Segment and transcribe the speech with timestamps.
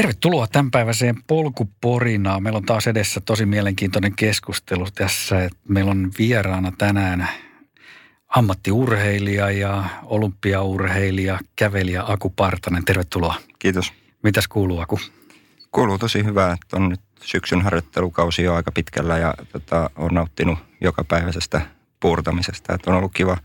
[0.00, 2.42] Tervetuloa tämänpäiväiseen polkuporinaan.
[2.42, 5.50] Meillä on taas edessä tosi mielenkiintoinen keskustelu tässä.
[5.68, 7.28] Meillä on vieraana tänään
[8.28, 12.84] ammattiurheilija ja olympiaurheilija, kävelijä Aku Partanen.
[12.84, 13.34] Tervetuloa.
[13.58, 13.92] Kiitos.
[14.22, 15.00] Mitäs kuuluu Aku?
[15.72, 20.58] Kuuluu tosi hyvää, että on nyt syksyn harjoittelukausi jo aika pitkällä ja tota, on nauttinut
[20.80, 21.60] joka päiväisestä
[22.00, 22.74] puurtamisesta.
[22.74, 23.36] Että on ollut kiva,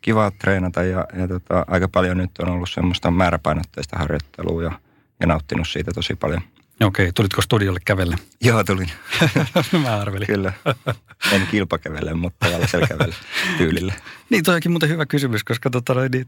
[0.00, 4.72] kiva treenata ja, ja tota, aika paljon nyt on ollut semmoista määräpainotteista harjoittelua ja
[5.24, 6.42] ja nauttinut siitä tosi paljon.
[6.82, 8.16] Okei, tulitko studiolle kävelle?
[8.40, 8.90] Joo, tulin.
[9.82, 10.26] Mä arvelin.
[10.26, 10.52] Kyllä.
[11.32, 13.14] En kilpakävele, mutta jalasella kävele
[13.58, 13.94] tyylillä.
[14.30, 16.26] niin, toikin muuten hyvä kysymys, koska tota, niin,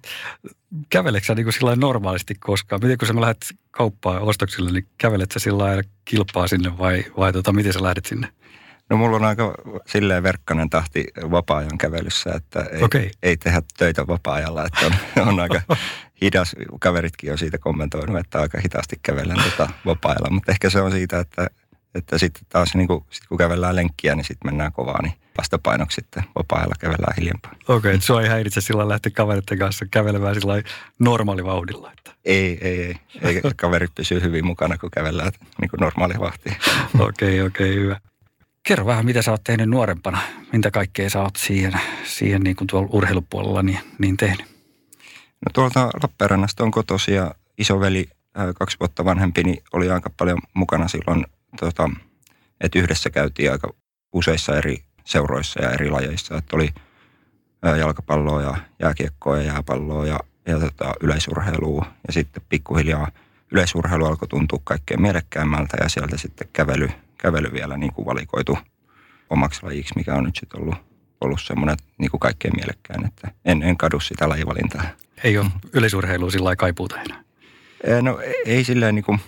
[0.89, 2.81] käveleksä niin kuin normaalisti koskaan?
[2.83, 7.53] Miten kun sä lähdet kauppaan ostoksille, niin kävelet sä sillä kilpaa sinne vai, vai tota,
[7.53, 8.28] miten sä lähdet sinne?
[8.91, 9.55] No mulla on aika
[9.87, 13.11] silleen verkkainen tahti vapaa-ajan kävelyssä, että ei, okay.
[13.23, 14.93] ei tehdä töitä vapaa-ajalla, että on,
[15.28, 15.62] on aika
[16.23, 16.56] hidas.
[16.81, 21.20] Kaveritkin on siitä kommentoinut, että aika hitaasti kävellen tota vapaa-ajalla, mutta ehkä se on siitä,
[21.20, 21.47] että,
[21.95, 25.95] että sitten taas niin kun, sit kun kävellään lenkkiä, niin sitten mennään kovaa, niin vastapainoksi
[25.95, 27.53] sitten vapaa-ajalla kävellään hiljempaa.
[27.53, 30.62] Okei, okay, että sua ei häiritse sillä lähteä kaveritten kanssa kävelemään sillä
[30.98, 31.93] normaalivauhdilla?
[31.98, 32.11] Että.
[32.25, 32.97] Ei, ei, ei.
[33.23, 36.55] Eikä kaverit pysyy hyvin mukana, kun kävellään niin kuin normaalivauhtia.
[36.98, 38.00] Okei, okei, okay, hyvä.
[38.67, 40.19] Kerro vähän, mitä sä oot tehnyt nuorempana.
[40.53, 41.72] Mitä kaikkea sä oot siihen,
[42.05, 44.47] siihen niin kuin tuolla urheilupuolella niin, niin tehnyt?
[45.47, 48.09] No tuolta Lappeenrannasta on kotosi ja isoveli
[48.59, 51.27] kaksi vuotta vanhempi niin oli aika paljon mukana silloin,
[51.61, 51.91] tota,
[52.61, 53.75] että yhdessä käytiin aika
[54.12, 56.37] useissa eri seuroissa ja eri lajeissa.
[56.37, 56.69] Että oli
[57.78, 61.87] jalkapalloa ja jääkiekkoa ja jääpalloa ja, ja tota, yleisurheilua.
[62.06, 63.10] Ja sitten pikkuhiljaa
[63.53, 66.88] yleisurheilu alkoi tuntua kaikkein mielekkäämmältä ja sieltä sitten kävely–
[67.19, 68.59] kävely vielä niin kuin valikoitu
[69.31, 70.75] omaksi lajiksi, mikä on nyt sitten ollut,
[71.21, 74.82] ollut semmoinen niin kuin kaikkein mielekkään, että en, en kadu sitä lajivalintaa.
[75.25, 77.22] Ei ole yleisurheilua sillä lailla kaipuuta enää?
[78.03, 79.21] No ei silleen niin kuin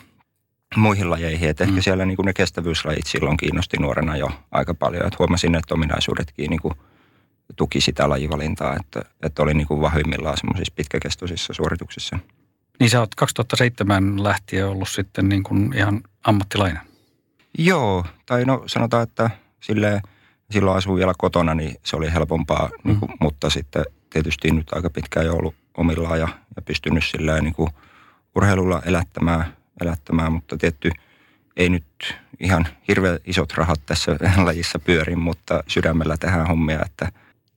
[0.76, 1.70] muihin lajeihin, että mm.
[1.70, 5.74] ehkä siellä niin kuin ne kestävyyslajit silloin kiinnosti nuorena jo aika paljon, että huomasin, että
[5.74, 6.74] ominaisuudetkin niin kuin
[7.56, 12.18] tuki sitä lajivalintaa, että, että oli niin kuin vahvimmillaan semmoisissa pitkäkestoisissa suorituksissa.
[12.80, 16.80] Niin sä oot 2007 lähtien ollut sitten niin kuin ihan ammattilainen?
[17.58, 19.30] Joo, tai no sanotaan, että
[19.60, 20.00] silleen,
[20.50, 22.90] silloin asuu vielä kotona, niin se oli helpompaa, mm.
[22.90, 27.44] niin kuin, mutta sitten tietysti nyt aika pitkään jo ollut omillaan ja, ja pystynyt silleen
[27.44, 27.70] niin kuin
[28.34, 30.90] urheilulla elättämään, elättämään, mutta tietty
[31.56, 37.12] ei nyt ihan hirveän isot rahat tässä lajissa pyöri, mutta sydämellä tehdään hommia, että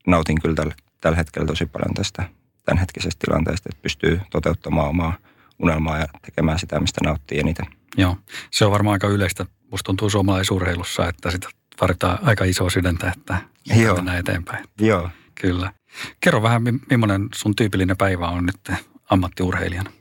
[0.07, 2.29] nautin kyllä tällä, tällä hetkellä tosi paljon tästä
[2.65, 5.13] tämänhetkisestä tilanteesta, että pystyy toteuttamaan omaa
[5.59, 7.65] unelmaa ja tekemään sitä, mistä nauttii eniten.
[7.97, 8.17] Joo,
[8.51, 13.37] se on varmaan aika yleistä musta tuntuu suomalaisurheilussa, että sitä tarvitaan aika isoa sydäntä, että
[13.75, 13.95] Joo.
[13.95, 14.65] mennään eteenpäin.
[14.79, 15.09] Joo.
[15.35, 15.73] Kyllä.
[16.19, 19.91] Kerro vähän, millainen sun tyypillinen päivä on nyt ammattiurheilijana?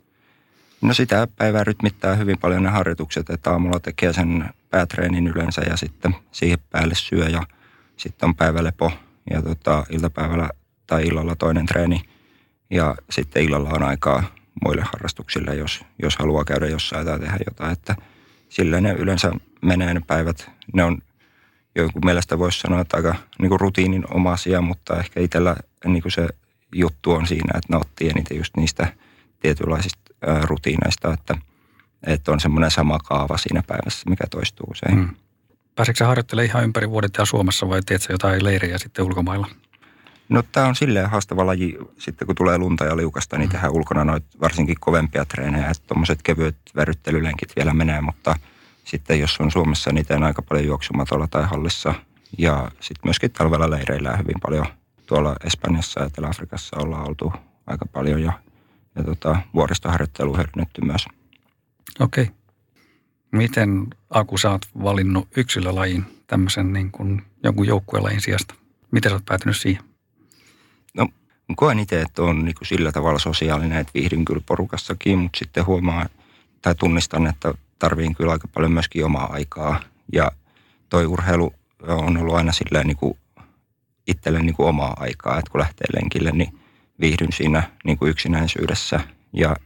[0.81, 5.76] No sitä päivää rytmittää hyvin paljon ne harjoitukset, että aamulla tekee sen päätreenin yleensä ja
[5.76, 7.42] sitten siihen päälle syö ja
[7.97, 8.92] sitten on päivälepo
[9.31, 10.50] ja tota, iltapäivällä
[10.87, 12.02] tai illalla toinen treeni
[12.70, 14.22] ja sitten illalla on aikaa
[14.64, 17.97] muille harrastuksille, jos, jos haluaa käydä jossain tai tehdä jotain, että–
[18.50, 19.32] sillä ne yleensä
[19.62, 20.50] menee ne päivät.
[20.72, 20.98] Ne on
[21.75, 26.28] jonkun mielestä voisi sanoa, että aika niin kuin rutiininomaisia, mutta ehkä itsellä niin kuin se
[26.75, 28.93] juttu on siinä, että nauttii eniten just niistä
[29.41, 31.38] tietynlaisista ää, rutiineista, että,
[32.06, 34.94] että on semmoinen sama kaava siinä päivässä, mikä toistuu usein.
[34.94, 35.15] Hmm.
[35.75, 39.47] Pääseekö harjoittelemaan ihan ympäri vuodet ja Suomessa vai teet jotain leiriä sitten ulkomailla?
[40.28, 41.78] No tämä on silleen haastava laji.
[41.99, 43.53] Sitten kun tulee lunta ja liukasta, niin mm.
[43.53, 45.66] tehdään ulkona noit varsinkin kovempia treenejä.
[45.69, 48.34] Että tuommoiset kevyet väryttelylenkit vielä menee, mutta
[48.90, 51.94] sitten jos on Suomessa, niin teen aika paljon juoksumatolla tai hallissa.
[52.38, 54.66] Ja sitten myöskin talvella leireillä hyvin paljon.
[55.06, 57.32] Tuolla Espanjassa ja Etelä-Afrikassa ollaan oltu
[57.66, 58.32] aika paljon ja,
[58.94, 61.06] ja tota, vuoristoharjoittelu hyödynnetty myös.
[62.00, 62.25] Okei.
[62.25, 62.34] Okay.
[63.32, 68.54] Miten Aku, sä oot valinnut yksilölajin tämmöisen niin kuin jonkun joukkuelajin sijasta?
[68.90, 69.82] Miten sä oot päätynyt siihen?
[70.94, 71.08] No
[71.56, 75.66] koen itse, että on niin kuin sillä tavalla sosiaalinen, että viihdyn kyllä porukassakin, mutta sitten
[75.66, 76.06] huomaa
[76.62, 79.81] tai tunnistan, että tarviin kyllä aika paljon myöskin omaa aikaa.
[80.12, 80.32] Ja
[80.88, 81.55] toi urheilu
[81.88, 83.19] on ollut aina silleen niin kuin
[84.06, 86.59] itselle niin kuin omaa aikaa, että kun lähtee lenkille, niin
[87.00, 89.00] viihdyn siinä niin kuin yksinäisyydessä.
[89.32, 89.56] Ja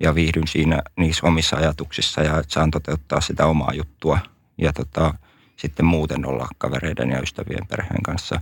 [0.00, 4.18] ja viihdyn siinä niissä omissa ajatuksissa ja että saan toteuttaa sitä omaa juttua
[4.58, 5.14] ja tota,
[5.56, 8.40] sitten muuten olla kavereiden ja ystävien perheen kanssa.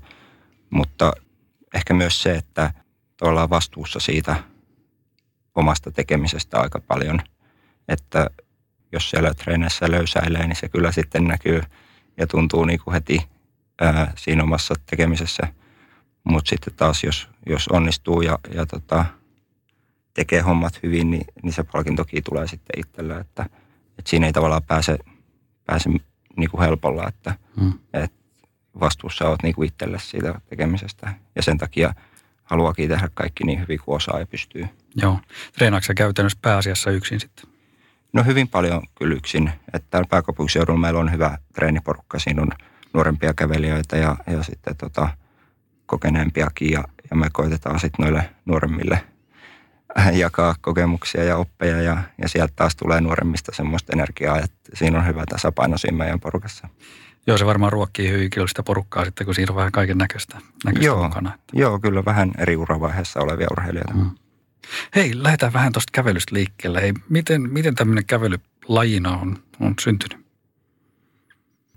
[0.71, 1.13] Mutta
[1.75, 2.75] ehkä myös se, että
[3.21, 4.37] ollaan vastuussa siitä
[5.55, 7.21] omasta tekemisestä aika paljon,
[7.89, 8.31] että
[8.93, 11.63] jos siellä treeneissä löysäilee, niin se kyllä sitten näkyy
[12.17, 13.19] ja tuntuu niin kuin heti
[13.81, 15.43] ää, siinä omassa tekemisessä.
[16.25, 19.05] Mutta sitten taas, jos, jos onnistuu ja, ja tota,
[20.15, 23.43] tekee hommat hyvin, niin, niin se palkintoki tulee sitten itsellä, että,
[23.99, 24.99] että siinä ei tavallaan pääse,
[25.67, 25.91] pääse
[26.37, 27.73] niin kuin helpolla, että, hmm.
[27.93, 28.23] että
[28.81, 31.15] vastuussa olet niin kuin itselle siitä tekemisestä.
[31.37, 31.95] Ja sen takia
[32.43, 34.67] haluakin tehdä kaikki niin hyvin kuin osaa ja pystyy.
[34.97, 35.19] Joo.
[35.53, 37.52] Treenaatko käytännössä pääasiassa yksin sitten?
[38.13, 39.53] No hyvin paljon kyllä yksin.
[39.73, 42.19] Että täällä pääkaupunkiseudulla meillä on hyvä treeniporukka.
[42.19, 42.49] Siinä on
[42.95, 45.09] nuorempia kävelijöitä ja, ja sitten tota,
[45.87, 46.71] kokeneempiakin.
[46.71, 49.05] Ja, ja me koitetaan sitten noille nuoremmille
[50.13, 55.07] jakaa kokemuksia ja oppeja ja, ja sieltä taas tulee nuoremmista semmoista energiaa, että siinä on
[55.07, 56.69] hyvä tasapaino siinä meidän porukassa.
[57.27, 60.39] Joo, se varmaan ruokkii hyvin kyllä sitä porukkaa sitten, kun siinä on vähän kaiken näköistä,
[60.65, 61.39] näköistä joo, mukana.
[61.53, 63.95] Joo, kyllä vähän eri uravaiheessa olevia urheilijoita.
[63.95, 64.11] Mm.
[64.95, 66.81] Hei, lähdetään vähän tuosta kävelystä liikkeelle.
[66.81, 68.39] Hei, miten, miten tämmöinen kävely
[68.69, 70.27] lajina on, on syntynyt?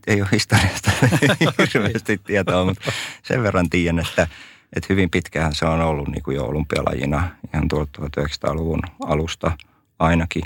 [0.07, 0.91] Ei ole historiasta
[1.73, 2.91] hirveästi tietoa, mutta
[3.23, 4.27] sen verran tiedän, että,
[4.75, 9.51] että hyvin pitkään se on ollut niin kuin jo olympialajina ihan tuolta 1900-luvun alusta
[9.99, 10.43] ainakin.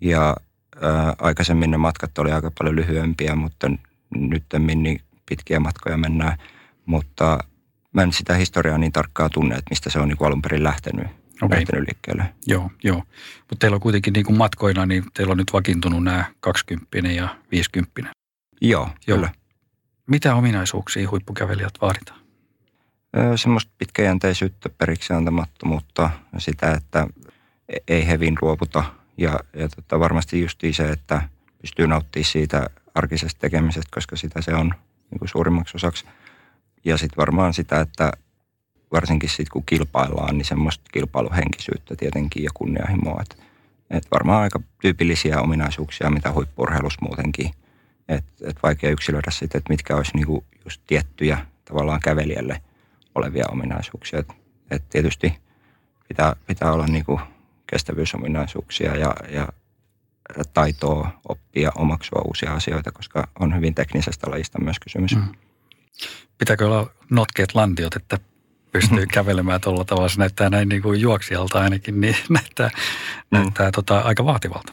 [0.00, 0.36] Ja
[0.82, 3.70] ää, aikaisemmin ne matkat oli aika paljon lyhyempiä, mutta
[4.10, 6.38] nyt niin pitkiä matkoja mennään.
[6.86, 7.38] Mutta
[7.92, 11.06] mä en sitä historiaa niin tarkkaan tunne, että mistä se on niin alun perin lähtenyt
[11.42, 11.58] okay.
[11.58, 12.34] lähtenyt liikkeelle.
[12.46, 12.96] Joo, joo.
[13.38, 17.36] Mutta teillä on kuitenkin niin kuin matkoina, niin teillä on nyt vakiintunut nämä 20 ja
[17.52, 18.12] 50.
[18.60, 19.16] Joo, joo.
[19.16, 19.30] kyllä.
[20.06, 22.20] Mitä ominaisuuksia huippukävelijät vaaditaan?
[23.36, 27.06] Semmoista pitkäjänteisyyttä, periksi antamattomuutta, sitä, että
[27.68, 28.84] e-, ei hevin luovuta
[29.16, 31.22] ja, ja tota, varmasti justiin se, että
[31.62, 34.74] pystyy nauttimaan siitä arkisesta tekemisestä, koska sitä se on
[35.10, 36.04] niin kuin suurimmaksi osaksi.
[36.84, 38.12] Ja sitten varmaan sitä, että
[38.92, 43.22] varsinkin sitten kun kilpaillaan, niin semmoista kilpailuhenkisyyttä tietenkin ja kunnianhimoa.
[43.22, 43.36] Että
[43.90, 47.50] et varmaan aika tyypillisiä ominaisuuksia, mitä huippurheilussa muutenkin.
[48.08, 52.62] Että et vaikea yksilöidä sitten, että mitkä olisi niinku just tiettyjä tavallaan kävelijälle
[53.14, 54.18] olevia ominaisuuksia.
[54.18, 54.34] Että
[54.70, 55.38] et tietysti
[56.08, 57.20] pitää, pitää olla niinku
[57.66, 59.48] kestävyysominaisuuksia ja, ja
[60.54, 65.16] taitoa oppia omaksua uusia asioita, koska on hyvin teknisestä lajista myös kysymys.
[65.16, 65.28] Mm.
[66.38, 68.18] Pitääkö olla notkeet lantiot, että
[68.72, 70.08] pystyy kävelemään tuolla tavalla.
[70.08, 73.38] Se näyttää näin niin kuin juoksijalta ainakin, niin näyttää, mm.
[73.38, 74.72] näyttää tota, aika vaativalta.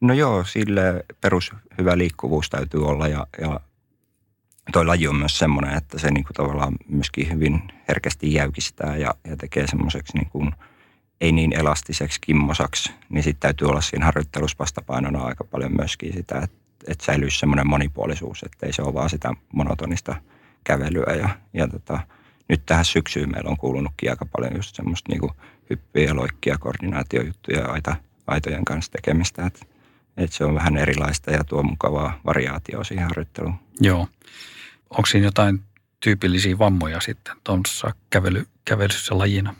[0.00, 3.60] No joo, sille perus hyvä liikkuvuus täytyy olla ja, ja
[4.72, 9.14] toi laji on myös semmoinen, että se niin kuin tavallaan myöskin hyvin herkästi jäykistää ja,
[9.24, 10.52] ja tekee semmoiseksi niin kuin
[11.20, 16.38] ei niin elastiseksi kimmosaksi, niin sitten täytyy olla siinä harjoittelussa vastapainona aika paljon myöskin sitä,
[16.38, 16.56] että,
[16.86, 20.14] että säilyisi semmoinen monipuolisuus, että ei se ole vaan sitä monotonista
[20.64, 22.00] kävelyä ja, ja tota,
[22.50, 25.30] nyt tähän syksyyn meillä on kuulunutkin aika paljon just semmoista niin
[25.70, 29.46] hyppyjä ja loikkia, koordinaatiojuttuja aita, aitojen kanssa tekemistä.
[29.46, 29.66] Että
[30.16, 33.54] et se on vähän erilaista ja tuo mukavaa variaatioa siihen harjoitteluun.
[33.80, 34.08] Joo.
[34.90, 35.62] Onko siinä jotain
[36.00, 39.54] tyypillisiä vammoja sitten tuossa kävely, kävelyssä lajina?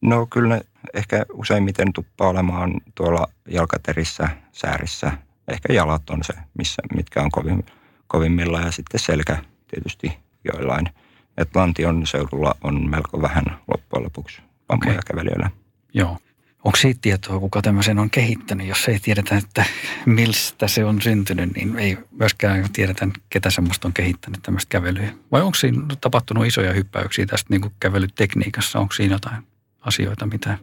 [0.00, 0.60] No kyllä ne
[0.94, 5.12] ehkä useimmiten tuppaa olemaan tuolla jalkaterissä, säärissä.
[5.48, 7.66] Ehkä jalat on se, missä, mitkä on kovin,
[8.06, 9.36] kovimmilla ja sitten selkä
[9.70, 10.88] tietysti joillain–
[11.38, 15.02] että Lantion seudulla on melko vähän loppujen lopuksi vammoja okay.
[15.06, 15.50] kävelijöillä.
[15.94, 16.18] Joo.
[16.64, 18.66] Onko siitä tietoa, kuka tämmöisen on kehittänyt?
[18.66, 19.64] Jos ei tiedetä, että
[20.06, 25.10] mistä se on syntynyt, niin ei myöskään tiedetä, ketä semmoista on kehittänyt tämmöistä kävelyä.
[25.32, 28.78] Vai onko siinä tapahtunut isoja hyppäyksiä tästä niin kuin kävelytekniikassa?
[28.78, 29.42] Onko siinä jotain
[29.80, 30.58] asioita, mitä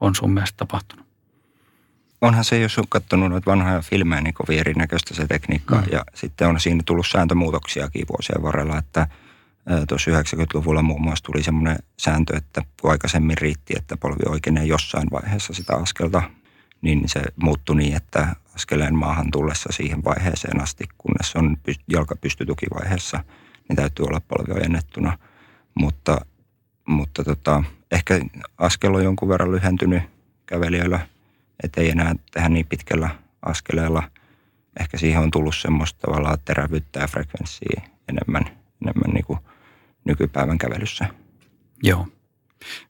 [0.00, 1.06] on sun mielestä tapahtunut?
[2.20, 5.76] Onhan se, jos on katsonut noita vanhoja filmejä, niin kovin erinäköistä se tekniikka.
[5.76, 5.82] Mm.
[5.92, 9.06] Ja sitten on siinä tullut sääntömuutoksiakin vuosien varrella, että–
[9.88, 15.08] tuossa 90-luvulla muun muassa tuli semmoinen sääntö, että kun aikaisemmin riitti, että polvi oikeinee jossain
[15.12, 16.22] vaiheessa sitä askelta,
[16.82, 21.56] niin se muuttui niin, että askeleen maahan tullessa siihen vaiheeseen asti, kunnes on
[21.88, 23.24] jalka pystytukivaiheessa,
[23.68, 25.18] niin täytyy olla polvi ojennettuna.
[25.74, 26.20] Mutta,
[26.86, 28.20] mutta tota, ehkä
[28.58, 30.02] askel on jonkun verran lyhentynyt
[30.46, 31.06] kävelijöillä,
[31.62, 33.10] että ei enää tehdä niin pitkällä
[33.42, 34.02] askeleella.
[34.80, 38.44] Ehkä siihen on tullut semmoista tavallaan terävyyttä ja frekvenssiä enemmän,
[38.82, 39.38] enemmän niin kuin
[40.08, 41.06] nykypäivän kävelyssä.
[41.82, 42.06] Joo.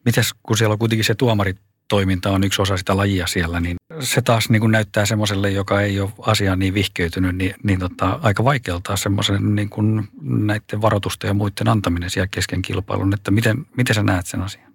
[0.04, 4.22] Mitäs, kun siellä on kuitenkin se tuomaritoiminta on yksi osa sitä lajia siellä, niin se
[4.22, 8.44] taas niin kuin näyttää semmoiselle, joka ei ole asiaan niin vihkeytynyt, niin, niin tota, aika
[8.44, 13.94] vaikealta semmoisen niin kuin näiden varoitusten ja muiden antaminen siellä kesken kilpailun, että miten, miten
[13.94, 14.72] sä näet sen asian?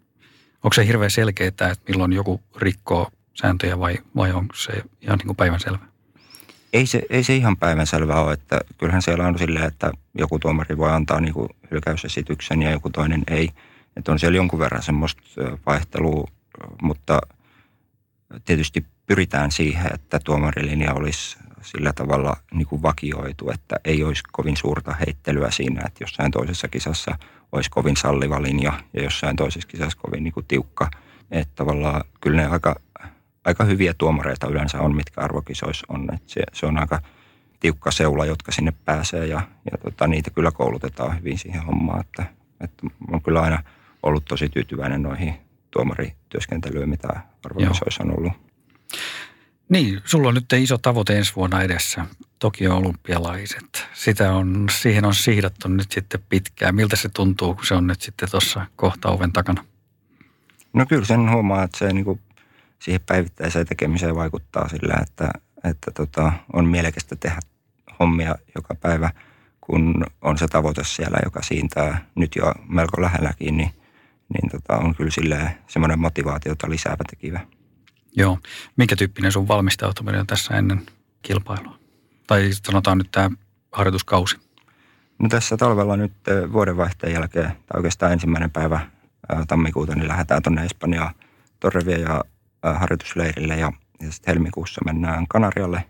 [0.63, 5.27] Onko se hirveän selkeää, että milloin joku rikkoo sääntöjä vai, vai onko se ihan niin
[5.27, 5.92] kuin päivänselvä?
[6.74, 10.77] Ei se, ei se ihan päivänselvää ole, että kyllähän siellä on silleen, että joku tuomari
[10.77, 13.50] voi antaa niin kuin hylkäysesityksen ja joku toinen ei.
[13.98, 15.22] Että on siellä jonkun verran semmoista
[15.65, 16.27] vaihtelua,
[16.82, 17.22] mutta
[18.46, 24.58] tietysti pyritään siihen, että tuomarilinja olisi sillä tavalla niin kuin vakioitu, että ei olisi kovin
[24.58, 27.18] suurta heittelyä siinä, että jossain toisessa kisassa
[27.51, 30.89] olisi kovin salliva linja ja jossain toisessa kisassa kovin niin kuin tiukka.
[31.32, 32.75] Että tavallaan kyllä ne aika,
[33.45, 36.13] aika hyviä tuomareita yleensä on, mitkä arvokisoissa on.
[36.13, 37.01] Että se, se on aika
[37.59, 42.00] tiukka seula, jotka sinne pääsee ja, ja tota, niitä kyllä koulutetaan hyvin siihen hommaan.
[42.00, 42.25] Että,
[42.62, 43.63] että on kyllä aina
[44.03, 45.33] ollut tosi tyytyväinen noihin
[45.71, 47.07] tuomarityöskentelyyn, mitä
[47.45, 48.33] arvokisoissa on ollut.
[49.69, 52.05] Niin, sulla on nyt iso tavoite ensi vuonna edessä,
[52.39, 53.88] Tokio olympialaiset.
[53.93, 56.75] Sitä on, siihen on siirretty nyt sitten pitkään.
[56.75, 59.65] Miltä se tuntuu, kun se on nyt sitten tuossa kohta oven takana?
[60.73, 62.19] No kyllä sen huomaa, että se niin kuin
[62.83, 65.31] siihen päivittäiseen tekemiseen vaikuttaa sillä, että,
[65.63, 67.39] että tota, on mielekästä tehdä
[67.99, 69.09] hommia joka päivä,
[69.61, 73.69] kun on se tavoite siellä, joka siintää nyt jo melko lähelläkin, niin,
[74.33, 77.39] niin tota, on kyllä semmoinen motivaatiota lisäävä tekivä.
[78.15, 78.39] Joo.
[78.75, 80.81] Minkä tyyppinen sun valmistautuminen on tässä ennen
[81.21, 81.79] kilpailua?
[82.27, 83.31] Tai sanotaan nyt tämä
[83.71, 84.37] harjoituskausi.
[85.19, 88.87] No tässä talvella nyt eh, vuodenvaihteen jälkeen, tai oikeastaan ensimmäinen päivä
[89.47, 91.15] tammikuuta, niin lähdetään tuonne Espanjaan
[91.59, 92.23] Torrevia ja
[92.63, 95.84] harjoitusleirille ja, ja sitten helmikuussa mennään Kanarialle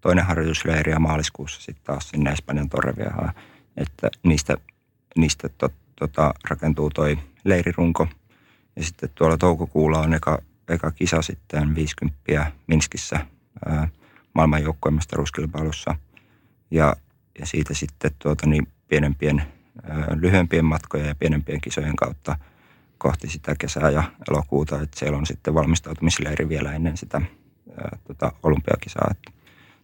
[0.00, 3.34] toinen harjoitusleiri ja maaliskuussa sitten taas sinne Espanjan Torreviaan.
[3.76, 4.56] Että niistä,
[5.16, 8.08] niistä to, tota, rakentuu toi leirirunko.
[8.76, 13.26] Ja sitten tuolla toukokuulla on eka eka kisa sitten 50 Minskissä
[14.34, 15.94] maailman joukkueemestaruuskilpailussa.
[16.70, 16.96] Ja,
[17.38, 19.42] ja siitä sitten tuota, niin pienempien,
[19.82, 22.38] ää, lyhyempien matkojen ja pienempien kisojen kautta
[22.98, 24.80] kohti sitä kesää ja elokuuta.
[24.82, 27.20] Että siellä on sitten valmistautumisleiri vielä ennen sitä
[27.76, 29.08] ää, tota, olympiakisaa.
[29.10, 29.32] Että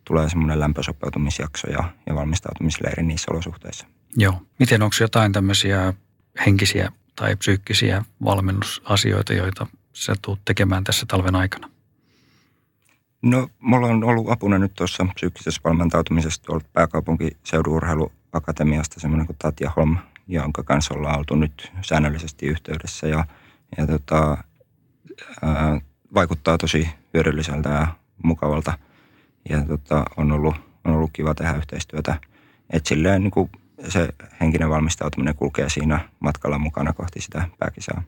[0.05, 3.87] tulee semmoinen lämpösopeutumisjakso ja, ja valmistautumisleiri niissä olosuhteissa.
[4.17, 4.43] Joo.
[4.59, 5.95] Miten onko jotain tämmöisiä
[6.47, 11.71] henkisiä tai psyykkisiä valmennusasioita, joita sä tuut tekemään tässä talven aikana?
[13.23, 19.73] No, mulla on ollut apuna nyt tuossa psyykkisessä valmentautumisessa tuolta pääkaupunkiseudun urheiluakatemiasta semmoinen kuin Tatja
[19.77, 19.97] Holm,
[20.29, 23.25] jonka kanssa ollaan oltu nyt säännöllisesti yhteydessä ja,
[23.79, 24.37] ja tota,
[25.43, 25.81] ää,
[26.15, 27.87] vaikuttaa tosi hyödylliseltä ja
[28.23, 28.79] mukavalta
[29.49, 30.55] ja tota, on, ollut,
[30.85, 32.21] on ollut kiva tehdä yhteistyötä.
[32.71, 33.51] Et silleen niin kuin
[33.89, 34.09] se
[34.41, 38.03] henkinen valmistautuminen kulkee siinä matkalla mukana kohti sitä pääkisaa.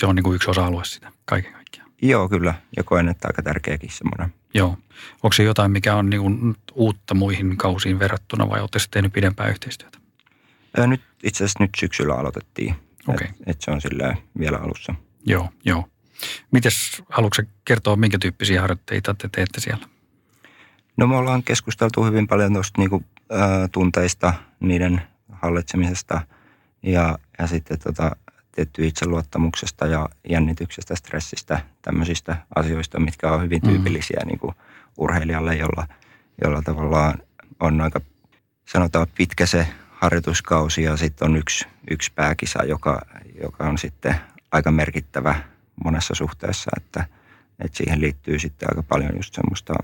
[0.00, 1.90] Se on niin kuin yksi osa-alue sitä kaiken kaikkiaan.
[2.02, 2.54] Joo, kyllä.
[2.76, 4.34] Ja koen, että aika tärkeäkin semmoinen.
[4.54, 4.76] Joo.
[5.22, 9.48] Onko se jotain, mikä on niin kuin uutta muihin kausiin verrattuna vai olette tehnyt pidempää
[9.48, 9.98] yhteistyötä?
[10.76, 12.74] Nyt itse asiassa nyt syksyllä aloitettiin.
[13.08, 13.26] Okay.
[13.30, 14.94] Että et se on sillä vielä alussa.
[15.26, 15.88] Joo, joo.
[16.50, 19.88] Mites haluatko kertoa, minkä tyyppisiä harjoitteita te teette siellä?
[20.96, 26.20] No me ollaan keskusteltu hyvin paljon tuosta niinku, ä, tunteista, niiden hallitsemisesta
[26.82, 28.16] ja, ja sitten tota,
[28.52, 33.68] tietty itseluottamuksesta ja jännityksestä, stressistä, tämmöisistä asioista, mitkä on hyvin mm.
[33.68, 34.28] tyypillisiä mm.
[34.28, 34.54] niin kuin
[34.96, 35.88] urheilijalle, jolla,
[36.44, 37.18] jolla tavallaan
[37.60, 38.00] on aika,
[38.64, 39.66] sanotaan pitkä se
[40.00, 43.02] harjoituskausi ja sitten on yksi, yksi pääkisa, joka,
[43.42, 44.14] joka on sitten
[44.52, 45.42] aika merkittävä
[45.84, 47.04] monessa suhteessa, että,
[47.64, 49.74] että siihen liittyy sitten aika paljon just semmoista,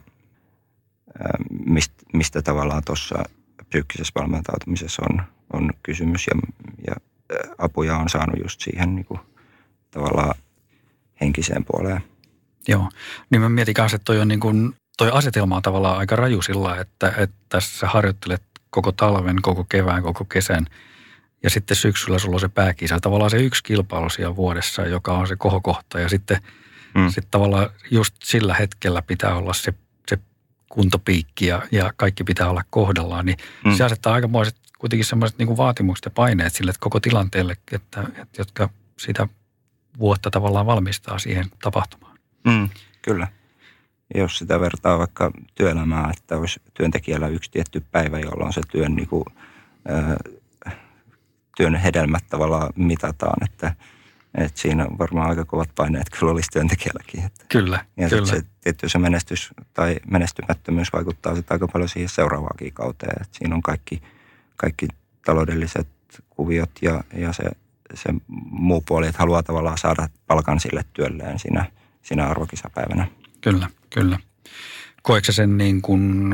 [1.66, 3.24] mistä, mistä tavallaan tuossa
[3.68, 6.34] psyykkisessä valmentautumisessa on, on kysymys ja,
[6.86, 6.94] ja
[7.58, 9.20] apuja on saanut just siihen niin kuin,
[9.90, 10.34] tavallaan
[11.20, 12.04] henkiseen puoleen.
[12.68, 12.88] Joo,
[13.30, 16.42] niin mä mietin kanssa, että toi, on niin kuin, toi asetelma on tavallaan aika raju
[16.42, 18.42] sillä, että, että sä harjoittelet
[18.74, 20.66] koko talven, koko kevään, koko kesän
[21.42, 23.00] ja sitten syksyllä sulla on se pääkisa.
[23.00, 26.38] Tavallaan se yksi kilpailu siellä vuodessa, joka on se kohokohta ja sitten
[26.94, 27.08] mm.
[27.10, 29.74] sit tavallaan just sillä hetkellä pitää olla se,
[30.08, 30.18] se
[30.68, 33.74] kuntopiikki ja, ja kaikki pitää olla kohdallaan, niin mm.
[33.74, 38.38] se asettaa aikamoiset kuitenkin semmoiset niin vaatimukset ja paineet sille että koko tilanteelle, että, että,
[38.38, 39.28] jotka sitä
[39.98, 42.18] vuotta tavallaan valmistaa siihen tapahtumaan.
[42.44, 42.68] Mm,
[43.02, 43.28] kyllä.
[44.14, 49.08] Jos sitä vertaa vaikka työelämää, että olisi työntekijällä yksi tietty päivä, jolloin se työn, niin
[49.08, 49.24] kuin,
[51.56, 53.74] työn hedelmät tavallaan mitataan, että,
[54.34, 57.24] että siinä on varmaan aika kovat paineet kyllä olisi työntekijälläkin.
[57.24, 57.44] Että.
[57.48, 58.26] Kyllä, ja kyllä.
[58.26, 63.22] Se, tietty se menestys tai menestymättömyys vaikuttaa sitten aika paljon siihen seuraavaankin kauteen.
[63.22, 64.02] Että siinä on kaikki–
[64.56, 64.88] kaikki
[65.24, 65.88] taloudelliset
[66.30, 67.42] kuviot ja, ja se,
[67.94, 68.14] se
[68.50, 71.64] muu puoli, että haluaa tavallaan saada palkan sille työlleen siinä,
[72.02, 73.06] siinä arvokisapäivänä.
[73.44, 74.18] Kyllä, kyllä.
[75.02, 76.32] Koetko sen niin kuin,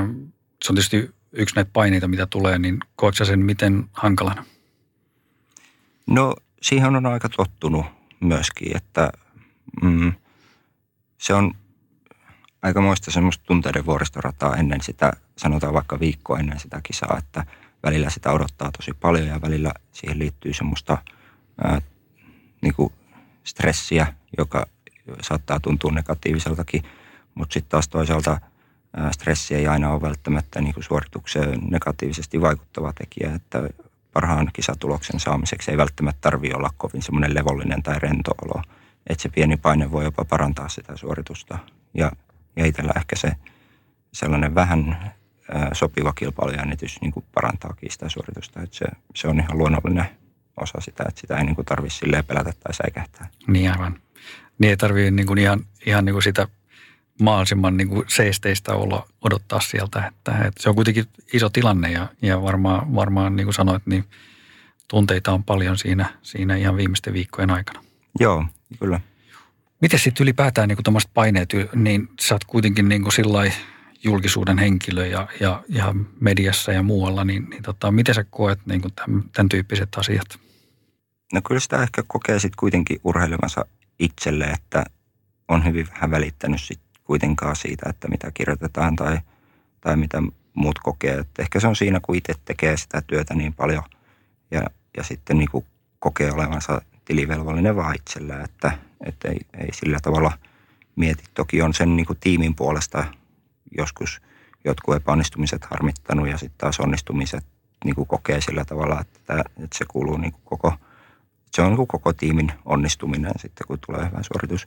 [0.64, 4.44] se on tietysti yksi näitä paineita, mitä tulee, niin koetko sen miten hankalana?
[6.06, 7.86] No siihen on aika tottunut
[8.20, 9.12] myöskin, että
[9.82, 10.12] mm,
[11.18, 11.54] se on
[12.62, 17.46] aikamoista semmoista tunteiden vuoristorataa ennen sitä, sanotaan vaikka viikkoa ennen sitä kisaa, että
[17.82, 20.98] välillä sitä odottaa tosi paljon ja välillä siihen liittyy semmoista
[21.64, 21.82] ää,
[22.62, 22.92] niin kuin
[23.44, 24.66] stressiä, joka
[25.22, 26.82] saattaa tuntua negatiiviseltakin,
[27.40, 28.40] mutta sitten taas toisaalta
[29.10, 33.68] stressi ei aina ole välttämättä niin kuin suoritukseen negatiivisesti vaikuttava tekijä, että
[34.12, 38.62] parhaan kisatuloksen saamiseksi ei välttämättä tarvitse olla kovin semmoinen levollinen tai rento olo,
[39.06, 41.58] että se pieni paine voi jopa parantaa sitä suoritusta.
[41.94, 42.12] Ja,
[42.56, 43.32] ja itsellä ehkä se
[44.12, 45.12] sellainen vähän
[45.72, 50.06] sopiva kilpailujännitys niin kuin parantaakin sitä suoritusta, että se, se on ihan luonnollinen
[50.56, 53.28] osa sitä, että sitä ei niin tarvitse silleen pelätä tai säikähtää.
[53.46, 54.00] Niin aivan.
[54.58, 56.48] Niin ei tarvitse niin kuin ihan, ihan niin kuin sitä
[57.20, 60.06] mahdollisimman niin kuin seisteistä olla odottaa sieltä.
[60.06, 64.04] Että, että se on kuitenkin iso tilanne ja, ja varmaan, varmaan niin kuin sanoit, niin
[64.88, 67.84] tunteita on paljon siinä, siinä ihan viimeisten viikkojen aikana.
[68.20, 68.44] Joo,
[68.80, 69.00] kyllä.
[69.80, 73.52] Miten sitten ylipäätään niin tuommoiset paineet, niin sä oot kuitenkin niin kuin sillai
[74.04, 78.80] julkisuuden henkilö ja, ja, ja mediassa ja muualla, niin, niin tota, miten sä koet niin
[78.80, 80.26] kuin tämän, tämän tyyppiset asiat?
[81.32, 83.64] No kyllä sitä ehkä kokee sitten kuitenkin urheilemansa
[83.98, 84.84] itselle, että
[85.48, 89.18] on hyvin vähän välittänyt sit kuitenkaan siitä, että mitä kirjoitetaan tai,
[89.80, 90.22] tai mitä
[90.54, 91.18] muut kokee.
[91.18, 93.82] Et ehkä se on siinä, kun itse tekee sitä työtä niin paljon
[94.50, 94.62] ja,
[94.96, 95.64] ja sitten niin kuin
[95.98, 100.32] kokee olevansa tilivelvollinen vaan itsellä, että, että ei, ei sillä tavalla
[100.96, 101.24] mieti.
[101.34, 103.04] Toki on sen niin kuin tiimin puolesta
[103.78, 104.22] joskus
[104.64, 107.44] jotkut epäonnistumiset harmittanut ja sitten taas onnistumiset
[107.84, 110.74] niin kuin kokee sillä tavalla, että, tämä, että se kuuluu niin kuin koko,
[111.50, 114.64] se on niin kuin koko tiimin onnistuminen sitten, kun tulee hyvä suoritus.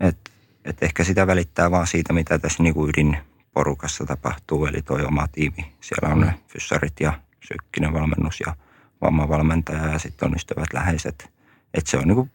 [0.00, 0.30] Että
[0.64, 5.72] et ehkä sitä välittää vaan siitä, mitä tässä niin ydinporukassa tapahtuu, eli toi oma tiimi.
[5.80, 8.56] Siellä on ne fyssarit ja sykkinen valmennus ja
[9.00, 11.30] vammavalmentaja ja sitten on ystävät läheiset.
[11.74, 12.30] Että se on niin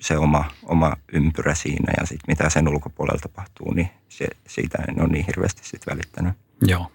[0.00, 5.00] se oma, oma ympyrä siinä ja sitten mitä sen ulkopuolella tapahtuu, niin se, siitä en
[5.00, 6.34] ole niin hirveästi sitten välittänyt.
[6.66, 6.92] Joo.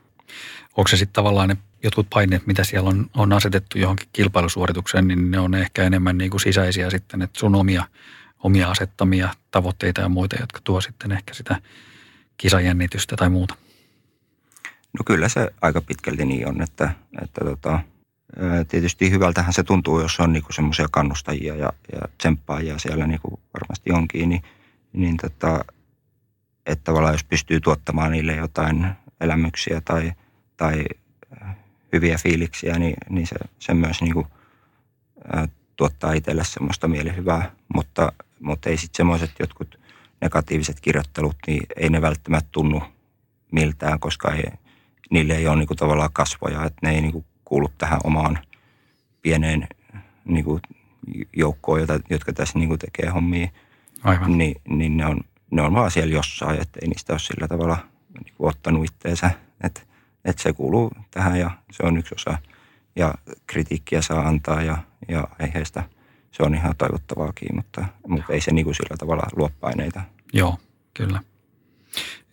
[0.77, 5.31] Onko se sitten tavallaan ne jotkut paineet, mitä siellä on, on asetettu johonkin kilpailusuoritukseen, niin
[5.31, 7.83] ne on ehkä enemmän niin kuin sisäisiä sitten, että sun omia–
[8.43, 11.61] omia asettamia tavoitteita ja muita, jotka tuo sitten ehkä sitä
[12.37, 13.55] kisajännitystä tai muuta?
[14.93, 17.79] No kyllä se aika pitkälti niin on, että, että tota,
[18.67, 23.91] tietysti hyvältähän se tuntuu, jos on niinku semmoisia kannustajia ja, ja tsemppaajia siellä niinku varmasti
[23.91, 24.43] onkin, niin,
[24.93, 25.65] niin tota,
[26.65, 28.87] että tavallaan jos pystyy tuottamaan niille jotain
[29.21, 30.11] elämyksiä tai,
[30.57, 30.85] tai
[31.93, 34.27] hyviä fiiliksiä, niin, niin se, se myös niinku,
[35.35, 39.79] ä, tuottaa itselle semmoista mielihyvää, mutta mutta ei sitten semmoiset jotkut
[40.21, 42.83] negatiiviset kirjoittelut, niin ei ne välttämättä tunnu
[43.51, 44.43] miltään, koska ei,
[45.09, 48.39] niille ei ole niinku tavallaan kasvoja, että ne ei niinku kuulu tähän omaan
[49.21, 49.67] pieneen
[50.25, 50.59] niinku
[51.35, 53.47] joukkoon, jota, jotka tässä niinku tekee hommia.
[54.03, 54.37] Aivan.
[54.37, 55.19] Ni, niin ne on,
[55.51, 57.77] ne on vaan siellä jossain, että ei niistä ole sillä tavalla
[58.23, 59.31] niinku ottanut itteensä,
[59.63, 59.81] että,
[60.25, 62.37] että se kuuluu tähän ja se on yksi osa.
[62.95, 63.13] Ja
[63.47, 65.83] kritiikkiä saa antaa ja, ja ei heistä–
[66.37, 70.01] se on ihan toivottavaakin, mutta, mutta ei se niin kuin sillä tavalla luo paineita.
[70.33, 70.57] Joo,
[70.93, 71.23] kyllä.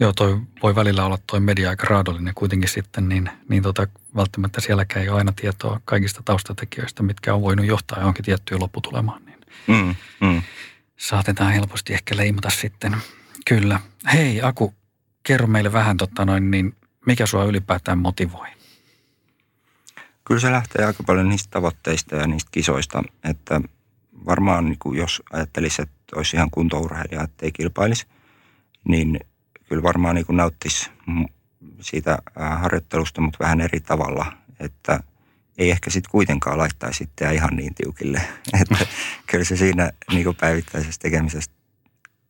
[0.00, 3.86] Joo, toi voi välillä olla toi media aika raadollinen kuitenkin sitten, niin, niin tota,
[4.16, 9.22] välttämättä sielläkään ei ole aina tietoa kaikista taustatekijöistä, mitkä on voinut johtaa johonkin tiettyyn lopputulemaan.
[9.24, 10.42] Niin mm, mm.
[10.96, 12.96] Saatetaan helposti ehkä leimata sitten.
[13.48, 13.80] Kyllä.
[14.12, 14.74] Hei Aku,
[15.22, 18.48] kerro meille vähän, totta noin, niin mikä sua ylipäätään motivoi?
[20.24, 23.60] Kyllä se lähtee aika paljon niistä tavoitteista ja niistä kisoista, että
[24.26, 28.06] varmaan niin kuin jos ajattelisi, että olisi ihan kuntourheilija, että ei kilpailisi,
[28.88, 29.20] niin
[29.68, 30.90] kyllä varmaan niin kuin nauttisi
[31.80, 35.00] siitä harjoittelusta, mutta vähän eri tavalla, että
[35.58, 38.20] ei ehkä sitten kuitenkaan laittaisi sitten ihan niin tiukille.
[38.60, 38.86] Että
[39.26, 41.50] kyllä se siinä niin kuin päivittäisessä tekemisessä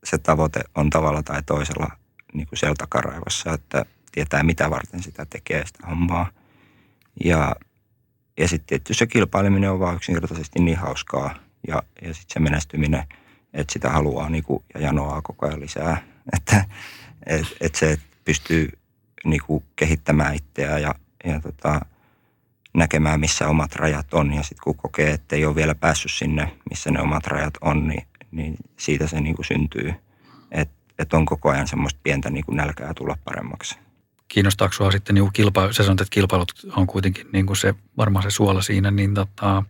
[0.05, 1.89] se tavoite on tavalla tai toisella
[2.35, 6.31] niin kuin siellä takaraivossa, että tietää mitä varten sitä tekee sitä hommaa.
[7.25, 7.57] Ja,
[8.39, 11.35] ja sitten tietysti se kilpaileminen on vaan yksinkertaisesti niin hauskaa,
[11.69, 13.05] ja, ja sitten se menestyminen,
[13.55, 16.03] että sitä haluaa niinku, ja janoaa koko ajan lisää.
[16.37, 16.65] Että
[17.27, 18.69] et, et se pystyy
[19.25, 21.81] niinku, kehittämään itseään ja, ja tota,
[22.75, 24.33] näkemään, missä omat rajat on.
[24.33, 27.89] Ja sitten kun kokee, että ei ole vielä päässyt sinne, missä ne omat rajat on,
[27.89, 29.95] niin, niin siitä se niinku syntyy.
[30.51, 33.79] Että et on koko ajan semmoista pientä niinku nälkää tulla paremmaksi.
[34.29, 38.23] Kiinnostaako sinua sitten niin kilpailu, sä sanot, että kilpailut on kuitenkin niin kuin se, varmaan
[38.23, 39.63] se suola siinä, niin tota,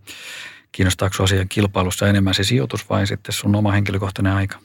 [0.74, 4.58] Kiinnostaako asian kilpailussa enemmän se sijoitus vai sitten sun oma henkilökohtainen aika?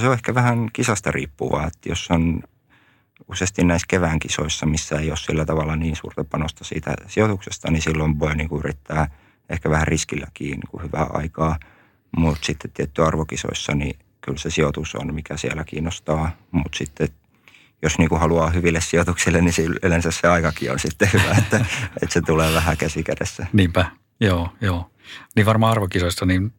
[0.00, 2.42] Se on ehkä vähän kisasta riippuvaa, että jos on
[3.28, 7.82] useasti näissä kevään kisoissa, missä ei ole sillä tavalla niin suurta panosta siitä sijoituksesta, niin
[7.82, 9.08] silloin voi niin kuin yrittää
[9.50, 11.58] ehkä vähän riskilläkin niin kuin hyvää aikaa.
[12.16, 16.30] Mutta sitten tietty arvokisoissa, niin, kyllä se sijoitus on, mikä siellä kiinnostaa.
[16.50, 17.08] Mutta sitten
[17.82, 21.56] jos niin kuin haluaa hyville sijoituksille, niin yleensä se aikakin on sitten hyvä, että,
[22.02, 23.46] että se tulee vähän käsikädessä.
[23.52, 24.90] Niinpä, joo, joo.
[25.36, 26.52] Niin varmaan arvokisoissa, niin,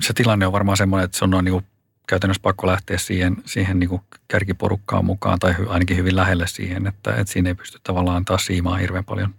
[0.00, 1.64] se tilanne on varmaan semmoinen, että se on noin niin kuin
[2.08, 7.16] käytännössä pakko lähteä siihen, siihen niin kuin kärkiporukkaan mukaan tai ainakin hyvin lähelle siihen, että,
[7.16, 9.34] että siinä ei pysty tavallaan taas siimaan hirveän paljon.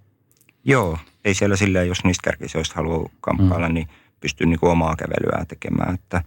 [0.64, 3.74] Joo, ei siellä silleen, jos niistä kärkisioista haluaa kamppailla, mm.
[3.74, 3.88] niin
[4.20, 6.24] pystyy niin kuin omaa kävelyä tekemään, että,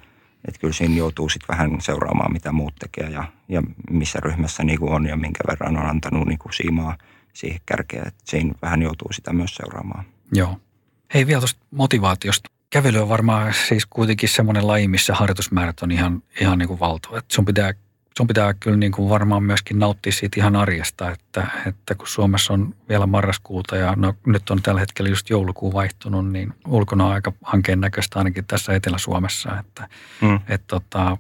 [0.49, 4.79] että kyllä siinä joutuu sitten vähän seuraamaan, mitä muut tekee ja, ja missä ryhmässä niin
[4.79, 6.99] kuin on ja minkä verran on antanut niin kuin siimaa
[7.33, 10.05] siihen kärkeen, että siinä vähän joutuu sitä myös seuraamaan.
[10.33, 10.61] Joo.
[11.15, 16.23] Hei vielä tuosta motivaatiosta kävely on varmaan siis kuitenkin semmoinen laji, missä harjoitusmäärät on ihan,
[16.41, 17.17] ihan niin kuin valto.
[17.17, 17.75] Että sun pitää,
[18.17, 22.53] sun pitää kyllä niin kuin varmaan myöskin nauttia siitä ihan arjesta, että, että kun Suomessa
[22.53, 27.13] on vielä marraskuuta ja no, nyt on tällä hetkellä just joulukuu vaihtunut, niin ulkona on
[27.13, 29.89] aika hankeen näköistä ainakin tässä Etelä-Suomessa, että
[30.21, 30.41] mm.
[30.49, 31.17] et, tota,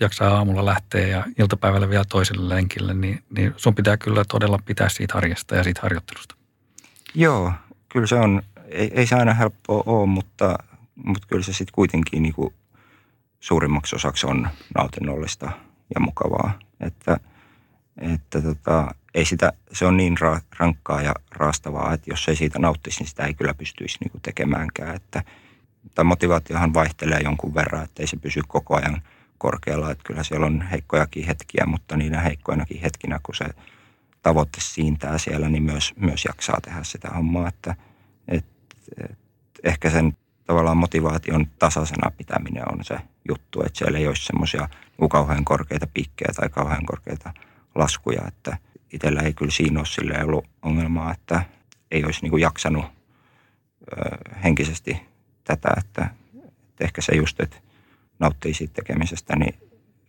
[0.00, 4.88] jaksaa aamulla lähteä ja iltapäivällä vielä toiselle lenkille, niin, niin sun pitää kyllä todella pitää
[4.88, 6.34] siitä arjesta ja siitä harjoittelusta.
[7.14, 7.52] Joo,
[7.92, 10.58] kyllä se on, ei, ei se aina helppoa ole, mutta
[11.04, 12.54] mutta kyllä se sitten kuitenkin niin kuin
[13.40, 15.52] suurimmaksi osaksi on nautinnollista
[15.94, 16.58] ja mukavaa.
[16.80, 17.20] Että,
[18.00, 22.58] että tota, ei sitä, se on niin ra, rankkaa ja raastavaa, että jos ei siitä
[22.58, 24.96] nauttisi, niin sitä ei kyllä pystyisi niin kuin tekemäänkään.
[24.96, 25.22] Että,
[25.94, 29.02] tämä motivaatiohan vaihtelee jonkun verran, että ei se pysy koko ajan
[29.38, 29.90] korkealla.
[29.90, 33.44] Että kyllä siellä on heikkojakin hetkiä, mutta niinä heikkoinakin hetkinä, kun se
[34.22, 37.48] tavoite siintää siellä, niin myös, myös jaksaa tehdä sitä hommaa.
[37.48, 37.74] Että,
[38.28, 38.44] et,
[39.04, 39.18] et,
[39.64, 44.68] ehkä sen tavallaan motivaation tasaisena pitäminen on se juttu, että siellä ei olisi semmoisia
[45.00, 47.34] niin kauhean korkeita piikkejä tai kauhean korkeita
[47.74, 48.58] laskuja, että
[48.92, 51.42] itsellä ei kyllä siinä ole sille ollut ongelmaa, että
[51.90, 55.00] ei olisi niin kuin jaksanut ö, henkisesti
[55.44, 56.10] tätä, että,
[56.68, 57.56] että ehkä se just, että
[58.18, 59.54] nauttii siitä tekemisestä, niin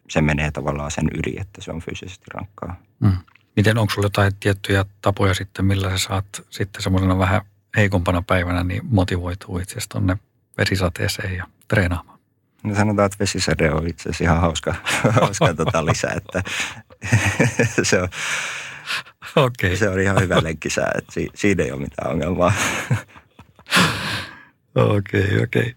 [0.10, 2.76] se menee tavallaan sen yli, että se on fyysisesti rankkaa.
[2.99, 3.17] Mm.
[3.55, 7.41] Miten, onko sulla jotain tiettyjä tapoja sitten, millä sä saat sitten semmoisena vähän
[7.77, 10.17] heikompana päivänä niin motivoituu itse asiassa tuonne
[10.57, 12.19] vesisateeseen ja treenaamaan?
[12.63, 14.75] No sanotaan, että vesisade on itse asiassa ihan hauska,
[15.21, 16.43] hauska tota lisä, että
[17.89, 18.09] se on,
[19.35, 19.75] okay.
[19.75, 22.53] se on ihan hyvä lenkkisää, että si, siinä ei ole mitään ongelmaa.
[24.75, 25.61] Okei, okay, okei.
[25.61, 25.73] Okay.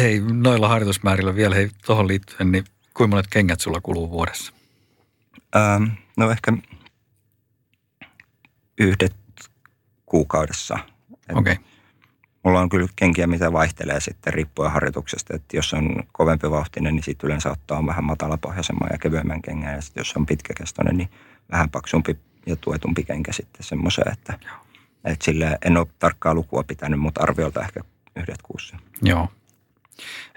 [0.00, 2.64] Hei, noilla harjoitusmäärillä vielä, hei, tuohon liittyen, niin
[2.94, 4.52] kuinka monet kengät sulla kuluu vuodessa?
[5.56, 5.84] Ähm,
[6.16, 6.52] no ehkä
[8.78, 9.16] yhdet
[10.06, 10.78] kuukaudessa.
[11.34, 11.52] Okei.
[11.52, 11.64] Okay.
[12.44, 15.36] Mulla on kyllä kenkiä, mitä vaihtelee sitten riippuen harjoituksesta.
[15.36, 19.74] Että jos on kovempi vauhtinen, niin sitten yleensä ottaa vähän matalapohjaisemman ja kevyemmän kengän.
[19.74, 21.10] Ja sitten jos on pitkäkestoinen, niin
[21.52, 24.38] vähän paksumpi ja tuetumpi kenkä sitten semmoiseen, että,
[25.04, 27.80] että sille en ole tarkkaa lukua pitänyt, mutta arviolta ehkä
[28.16, 28.76] yhdet kuussa.
[29.02, 29.28] Joo.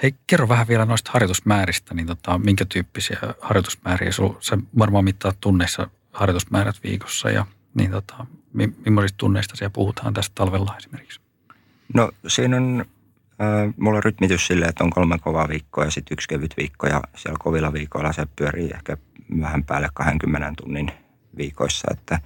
[0.03, 4.11] Hei, kerro vähän vielä noista harjoitusmääristä, niin tota, minkä tyyppisiä harjoitusmääriä?
[4.39, 8.25] Sä varmaan mittaa tunneissa harjoitusmäärät viikossa ja niin tota,
[8.85, 11.21] millaisista tunneista siellä puhutaan tästä talvella esimerkiksi?
[11.93, 12.85] No siinä on,
[13.41, 16.87] äh, mulla on rytmitys silleen, että on kolme kovaa viikkoa ja sitten yksi kevyt viikko
[16.87, 18.97] ja siellä kovilla viikoilla se pyörii ehkä
[19.41, 20.91] vähän päälle 20 tunnin
[21.37, 22.19] viikoissa, että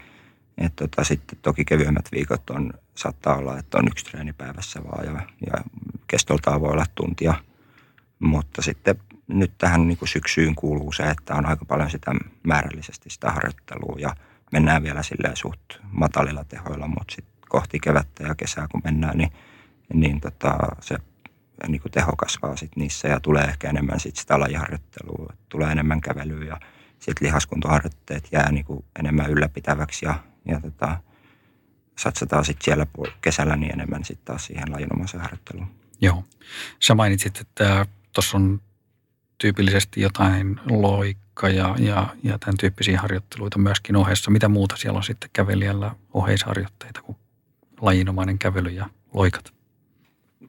[0.58, 5.06] et tota, sitten toki kevyemmät viikot on, saattaa olla, että on yksi treeni päivässä vaan
[5.06, 5.64] ja, ja
[6.08, 7.34] kestoltaan voi olla tuntia.
[8.20, 8.96] Mutta sitten
[9.28, 12.12] nyt tähän niin kuin syksyyn kuuluu se, että on aika paljon sitä
[12.44, 14.16] määrällisesti sitä harjoittelua ja
[14.56, 15.60] mennään vielä silleen suht
[15.92, 19.32] matalilla tehoilla, mutta sitten kohti kevättä ja kesää kun mennään, niin
[19.94, 20.98] niin tota, se
[21.68, 26.02] niin kuin teho kasvaa sit niissä ja tulee ehkä enemmän sit sitä lajiharjoittelua, tulee enemmän
[26.02, 26.60] kävelyä ja
[27.00, 30.16] sitten lihaskuntoharjoitteet jää niin kuin enemmän ylläpitäväksi ja,
[30.46, 30.98] ja tota,
[31.98, 32.86] satsataan sitten siellä
[33.22, 35.68] kesällä niin enemmän sitten taas siihen lajinomaisen harjoitteluun.
[36.02, 36.24] Joo.
[36.80, 38.62] Sä mainitsit, että tuossa on
[39.38, 44.32] tyypillisesti jotain loikka ja, ja, ja tämän tyyppisiä harjoitteluita myöskin ohessa.
[44.32, 47.18] Mitä muuta siellä on sitten kävelijällä oheisharjoitteita kuin
[47.82, 49.56] lajinomainen kävely ja loikat?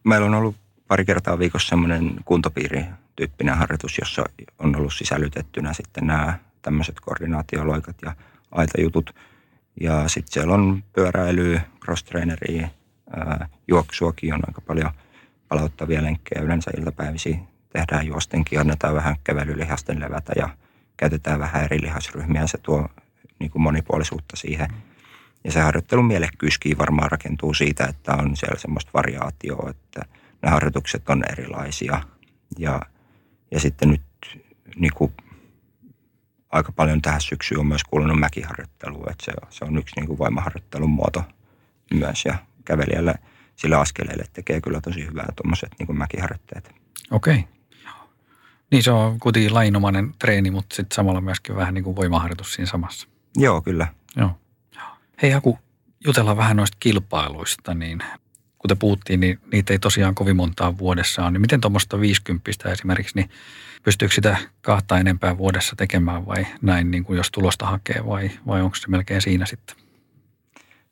[0.07, 0.57] meillä on ollut
[0.89, 4.25] pari kertaa viikossa semmoinen kuntopiiri-tyyppinen harjoitus, jossa
[4.59, 8.15] on ollut sisällytettynä sitten nämä tämmöiset koordinaatioloikat ja
[8.51, 9.15] aitajutut.
[9.81, 12.69] Ja sitten siellä on pyöräilyä, cross-traineria,
[13.69, 14.91] juoksuakin on aika paljon
[15.49, 16.43] palauttavia lenkkejä.
[16.43, 17.39] Yleensä iltapäivisiä
[17.73, 20.49] tehdään juostenkin, annetaan vähän kävelylihasten levätä ja
[20.97, 22.47] käytetään vähän eri lihasryhmiä.
[22.47, 22.89] Se tuo
[23.39, 24.69] niin kuin monipuolisuutta siihen.
[25.45, 30.01] Ja se harjoittelun mielekkyyskin varmaan rakentuu siitä, että on siellä semmoista variaatioa, että
[30.43, 32.03] ne harjoitukset on erilaisia.
[32.59, 32.81] Ja,
[33.51, 34.03] ja sitten nyt
[34.77, 35.13] niin kuin
[36.51, 40.19] aika paljon tähän syksyyn on myös kuulunut mäkiharjoittelua, että se, se on yksi niin kuin
[40.19, 41.25] voimaharjoittelun muoto
[41.95, 42.25] myös.
[42.25, 43.15] Ja kävelijälle
[43.57, 46.75] sillä askeleelle tekee kyllä tosi hyvää tuommoiset niin mäkiharjoitteet.
[47.11, 47.45] Okei.
[48.71, 52.67] Niin se on kuitenkin lainomainen treeni, mutta sitten samalla myöskin vähän niin kuin voimaharjoitus siinä
[52.67, 53.09] samassa.
[53.37, 53.87] Joo, kyllä.
[54.17, 54.31] Joo.
[55.23, 55.59] Hei Haku,
[56.05, 57.99] jutellaan vähän noista kilpailuista, niin
[58.59, 61.31] kuten puhuttiin, niin niitä ei tosiaan kovin montaa vuodessa ole.
[61.31, 63.31] Niin miten tuommoista 50 esimerkiksi, niin
[63.83, 68.63] pystyykö sitä kahta enempää vuodessa tekemään vai näin, niin kuin jos tulosta hakee vai, vai
[68.63, 69.77] onko se melkein siinä sitten?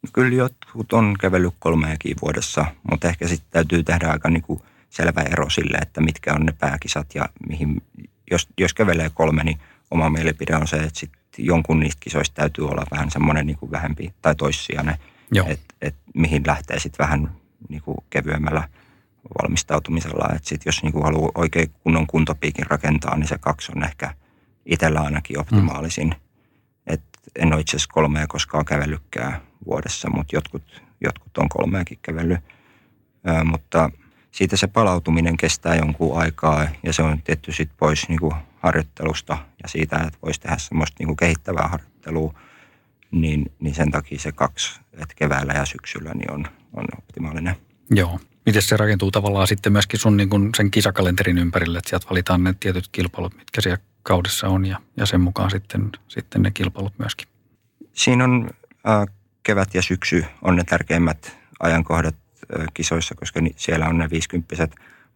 [0.02, 4.62] No kyllä jotkut on kävellyt kolmeakin vuodessa, mutta ehkä sitten täytyy tehdä aika niin kuin
[4.94, 7.83] selvä ero sille, että mitkä on ne pääkisat ja mihin,
[8.30, 9.59] jos, jos kävelee kolme, niin
[9.90, 13.70] oma mielipide on se, että sit jonkun niistä kisoista täytyy olla vähän semmoinen niin kuin
[13.70, 14.96] vähempi tai toissijainen,
[15.46, 17.30] että et mihin lähtee sitten vähän
[17.68, 18.68] niin kuin kevyemmällä
[19.42, 20.28] valmistautumisella.
[20.37, 24.14] Että sit jos niin kuin haluaa oikein kunnon kuntopiikin rakentaa, niin se kaksi on ehkä
[24.66, 26.09] itsellä ainakin optimaalisin.
[26.09, 26.14] Mm.
[26.87, 27.02] Et
[27.37, 32.40] en ole itse asiassa kolmea koskaan kävellytkään vuodessa, mutta jotkut, jotkut on kolmeakin kävellyt.
[33.28, 33.90] Ö, mutta
[34.35, 39.38] siitä se palautuminen kestää jonkun aikaa ja se on tietty sitten pois niin kuin harjoittelusta
[39.62, 42.35] ja siitä, että voisi tehdä semmoista niin kuin kehittävää harjoittelua,
[43.11, 47.57] niin, niin sen takia se kaksi, että keväällä ja syksyllä niin on, on optimaalinen.
[47.90, 48.20] Joo.
[48.47, 52.44] Miten se rakentuu tavallaan sitten myöskin sun niin kuin sen kisakalenterin ympärille, että sieltä valitaan
[52.44, 56.99] ne tietyt kilpailut, mitkä siellä kaudessa on ja, ja sen mukaan sitten, sitten ne kilpailut
[56.99, 57.29] myöskin?
[57.92, 58.51] Siinä on
[58.88, 59.07] äh,
[59.42, 62.23] kevät ja syksy on ne tärkeimmät ajankohdat
[62.74, 64.54] kisoissa, koska siellä on ne 50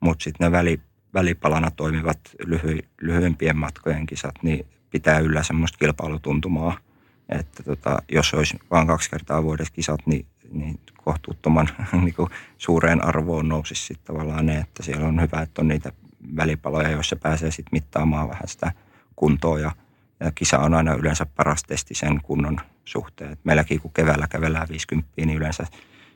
[0.01, 0.81] mutta sitten ne väli,
[1.15, 6.79] välipalana toimivat lyhy, lyhyempien matkojen kisat, niin pitää yllä semmoista kilpailutuntumaa.
[7.29, 13.05] Että tota, jos olisi vain kaksi kertaa vuodessa kisat, niin, niin kohtuuttoman niin kuin suureen
[13.05, 15.93] arvoon nousisi sitten tavallaan ne, että siellä on hyvä, että on niitä
[16.37, 18.73] välipaloja, joissa pääsee sitten mittaamaan vähän sitä
[19.17, 19.73] kuntoa ja,
[20.21, 23.33] ja kisa on aina yleensä paras testi sen kunnon suhteen.
[23.33, 25.67] Et meilläkin kun keväällä kävellään 50, niin yleensä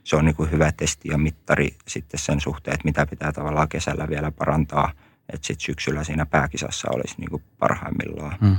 [0.05, 3.69] se on niin kuin hyvä testi ja mittari sitten sen suhteen, että mitä pitää tavallaan
[3.69, 4.93] kesällä vielä parantaa,
[5.33, 8.39] että sitten syksyllä siinä pääkisassa olisi niin kuin parhaimmillaan.
[8.41, 8.57] Hmm.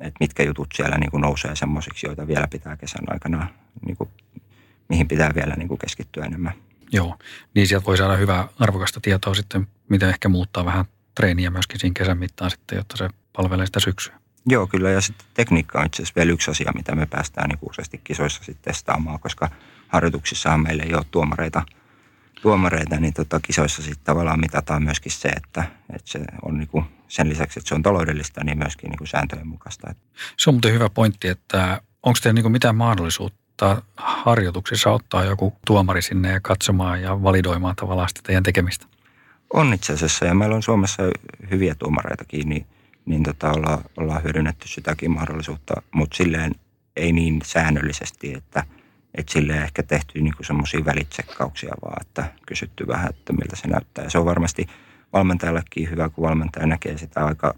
[0.00, 3.48] Että mitkä jutut siellä niin kuin nousee semmoisiksi, joita vielä pitää kesän aikana,
[3.86, 4.10] niin kuin,
[4.88, 6.52] mihin pitää vielä niin kuin keskittyä enemmän.
[6.92, 7.18] Joo,
[7.54, 11.94] niin sieltä voi saada hyvää arvokasta tietoa sitten, miten ehkä muuttaa vähän treeniä myöskin siinä
[11.98, 14.19] kesän mittaan sitten, jotta se palvelee sitä syksyä.
[14.46, 14.90] Joo, kyllä.
[14.90, 18.44] Ja sitten tekniikka on itse asiassa vielä yksi asia, mitä me päästään niin useasti kisoissa
[18.44, 19.50] sitten testaamaan, koska
[19.88, 21.62] harjoituksissahan meillä ei ole tuomareita,
[22.42, 26.84] tuomareita niin tota, kisoissa sitten tavallaan mitataan myöskin se, että, että se on niin kuin,
[27.08, 29.94] sen lisäksi, että se on taloudellista, niin myöskin niin kuin sääntöjen mukaista.
[30.36, 35.56] Se on muuten hyvä pointti, että onko teillä niin kuin mitään mahdollisuutta harjoituksissa ottaa joku
[35.66, 38.86] tuomari sinne ja katsomaan ja validoimaan tavallaan sitä teidän tekemistä?
[39.52, 41.02] On itse asiassa, ja meillä on Suomessa
[41.50, 42.66] hyviä tuomareitakin, niin,
[43.06, 46.54] niin tota, ollaan, ollaan hyödynnetty sitäkin mahdollisuutta, mutta silleen
[46.96, 48.64] ei niin säännöllisesti, että–
[49.14, 54.04] että sille ehkä tehty niin semmoisia välitsekkauksia vaan, että kysytty vähän, että miltä se näyttää.
[54.04, 54.66] Ja se on varmasti
[55.12, 57.54] valmentajallekin hyvä, kun valmentaja näkee sitä aika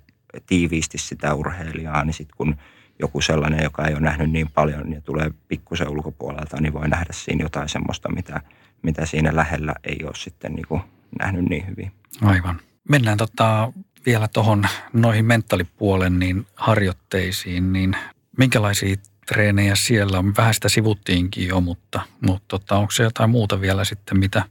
[0.46, 2.56] tiiviisti sitä urheilijaa, niin sitten kun
[2.98, 7.12] joku sellainen, joka ei ole nähnyt niin paljon ja tulee pikkusen ulkopuolelta, niin voi nähdä
[7.12, 8.40] siinä jotain semmoista, mitä,
[8.82, 10.82] mitä siinä lähellä ei ole sitten niin kuin
[11.18, 11.92] nähnyt niin hyvin.
[12.22, 12.60] Aivan.
[12.88, 13.72] Mennään tota
[14.06, 17.96] vielä tuohon noihin mentaalipuolen niin harjoitteisiin, niin
[18.38, 20.36] minkälaisia treenejä siellä on.
[20.36, 24.44] Vähän sitä sivuttiinkin jo, mutta, mutta tota, onko se jotain muuta vielä sitten, mitä,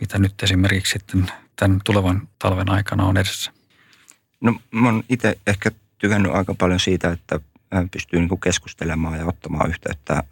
[0.00, 3.52] mitä nyt esimerkiksi sitten tämän tulevan talven aikana on edessä?
[4.40, 7.40] No mä oon itse ehkä tykännyt aika paljon siitä, että
[7.92, 10.22] pystyy niin keskustelemaan ja ottamaan yhteyttä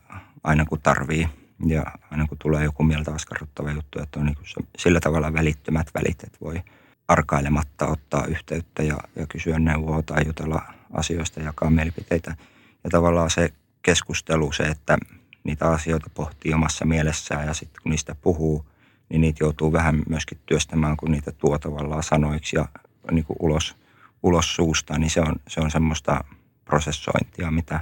[0.45, 1.29] aina kun tarvii.
[1.67, 5.87] Ja aina kun tulee joku mieltä askarruttava juttu, että on niin se, sillä tavalla välittömät
[5.95, 6.63] välit, että voi
[7.09, 10.63] arkailematta ottaa yhteyttä ja, ja kysyä neuvoa tai jutella
[10.93, 12.37] asioista, jakaa mielipiteitä.
[12.85, 14.99] Ja tavallaan se keskustelu, se, että
[15.45, 18.67] niitä asioita pohtii omassa mielessään ja sitten kun niistä puhuu,
[19.09, 22.69] niin niitä joutuu vähän myöskin työstämään, kun niitä tuo tavallaan sanoiksi ja
[23.11, 23.77] niin kuin ulos,
[24.23, 26.25] ulos suusta, niin se on, se on semmoista
[26.65, 27.81] prosessointia, mitä,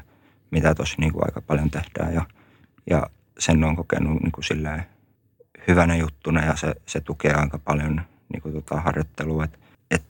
[0.50, 2.26] mitä tuossa niin aika paljon tehdään ja,
[2.90, 3.06] ja
[3.38, 4.87] sen on kokenut niin kuin silleen
[5.68, 8.00] hyvänä juttuna ja se, se tukee aika paljon
[8.32, 9.44] niin kuin tota harjoittelua.
[9.44, 9.58] Et,
[9.90, 10.02] et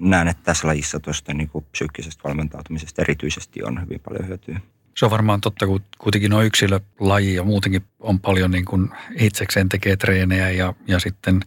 [0.00, 4.60] näen, että tässä lajissa tuosta niin kuin psyykkisestä valmentautumisesta erityisesti on hyvin paljon hyötyä.
[4.96, 9.68] Se on varmaan totta, kun kuitenkin on yksilölaji ja muutenkin on paljon niin kuin itsekseen
[9.68, 11.40] tekee treenejä ja, ja sitten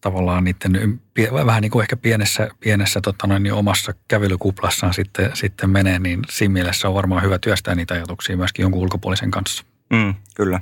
[0.00, 1.00] tavallaan niiden
[1.46, 6.20] vähän niin kuin ehkä pienessä, pienessä tota noin, niin omassa kävelykuplassaan sitten, sitten menee, niin
[6.30, 9.64] siinä mielessä on varmaan hyvä työstää niitä ajatuksia myöskin jonkun ulkopuolisen kanssa.
[9.90, 10.60] Mm, kyllä,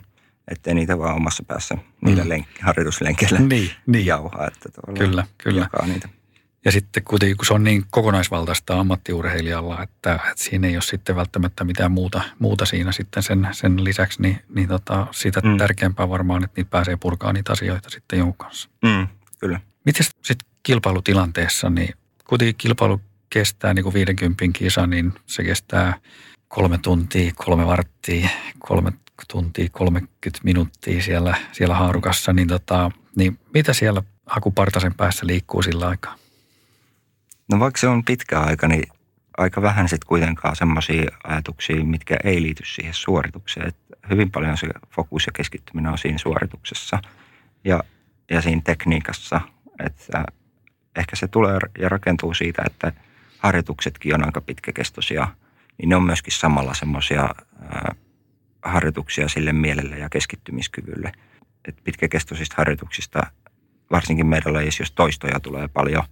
[0.49, 1.75] ettei niitä vaan omassa päässä
[2.05, 2.31] niillä mm.
[2.31, 4.07] lenk- harjoituslenkeillä niin, niin.
[4.07, 5.69] jauhaa, että kyllä, kyllä.
[5.87, 6.09] niitä.
[6.65, 11.17] Ja sitten kuitenkin, kun se on niin kokonaisvaltaista ammattiurheilijalla, että, että siinä ei ole sitten
[11.17, 15.57] välttämättä mitään muuta, muuta siinä sitten sen, sen lisäksi, niin, niin tota, siitä mm.
[15.57, 18.69] tärkeämpää varmaan, että niitä pääsee purkaa niitä asioita sitten jonkun kanssa.
[18.83, 19.61] Mm, kyllä.
[19.85, 23.01] Miten sitten kilpailutilanteessa, niin kuitenkin kilpailu
[23.31, 25.95] kestää niin kuin 50 kisa, niin se kestää
[26.51, 28.93] kolme tuntia, kolme varttia, kolme
[29.33, 35.89] tuntia, 30 minuuttia siellä, siellä haarukassa, niin, tota, niin mitä siellä hakupartasen päässä liikkuu sillä
[35.89, 36.15] aikaa?
[37.53, 38.83] No vaikka se on pitkä aika, niin
[39.39, 43.69] aika vähän sitten kuitenkaan semmoisia ajatuksia, mitkä ei liity siihen suoritukseen.
[43.69, 43.77] Et
[44.11, 46.99] hyvin paljon se fokus ja keskittyminen on siinä suorituksessa
[47.65, 47.83] ja,
[48.31, 49.41] ja siinä tekniikassa.
[49.87, 50.25] Että
[50.97, 52.93] ehkä se tulee ja rakentuu siitä, että
[53.39, 55.29] harjoituksetkin on aika pitkäkestoisia,
[55.81, 57.29] niin ne on myöskin samalla semmoisia
[58.63, 61.13] harjoituksia sille mielelle ja keskittymiskyvylle.
[61.69, 63.23] Et pitkäkestoisista harjoituksista,
[63.91, 66.05] varsinkin meidän lajissa, jos toistoja tulee paljon,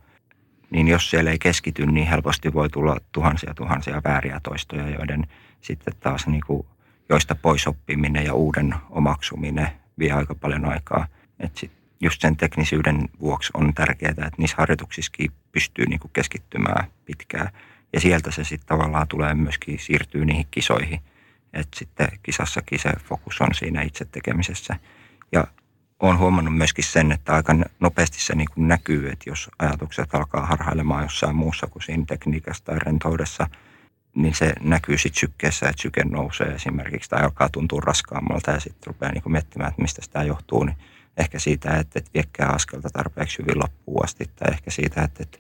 [0.70, 5.26] niin jos siellä ei keskity, niin helposti voi tulla tuhansia tuhansia vääriä toistoja, joiden
[5.60, 6.66] sitten taas niin kuin,
[7.08, 11.06] joista pois oppiminen ja uuden omaksuminen vie aika paljon aikaa.
[11.40, 16.90] Et sit just sen teknisyyden vuoksi on tärkeää, että niissä harjoituksissakin pystyy niin kuin keskittymään
[17.04, 17.50] pitkään.
[17.92, 21.00] Ja sieltä se sitten tavallaan tulee myöskin siirtyy niihin kisoihin–
[21.52, 24.76] että sitten kisassakin se fokus on siinä itse tekemisessä.
[25.32, 25.44] Ja
[26.00, 30.46] olen huomannut myöskin sen, että aika nopeasti se niin kuin näkyy, että jos ajatukset alkaa
[30.46, 33.46] harhailemaan jossain muussa kuin siinä tekniikassa tai rentoudessa,
[34.14, 38.86] niin se näkyy sitten sykkeessä, että syke nousee esimerkiksi tai alkaa tuntua raskaammalta ja sitten
[38.86, 40.64] rupeaa niin kuin miettimään, että mistä sitä johtuu.
[40.64, 40.76] Niin
[41.16, 45.38] ehkä siitä, että, että viekkää askelta tarpeeksi hyvin loppuun asti tai ehkä siitä, että, että,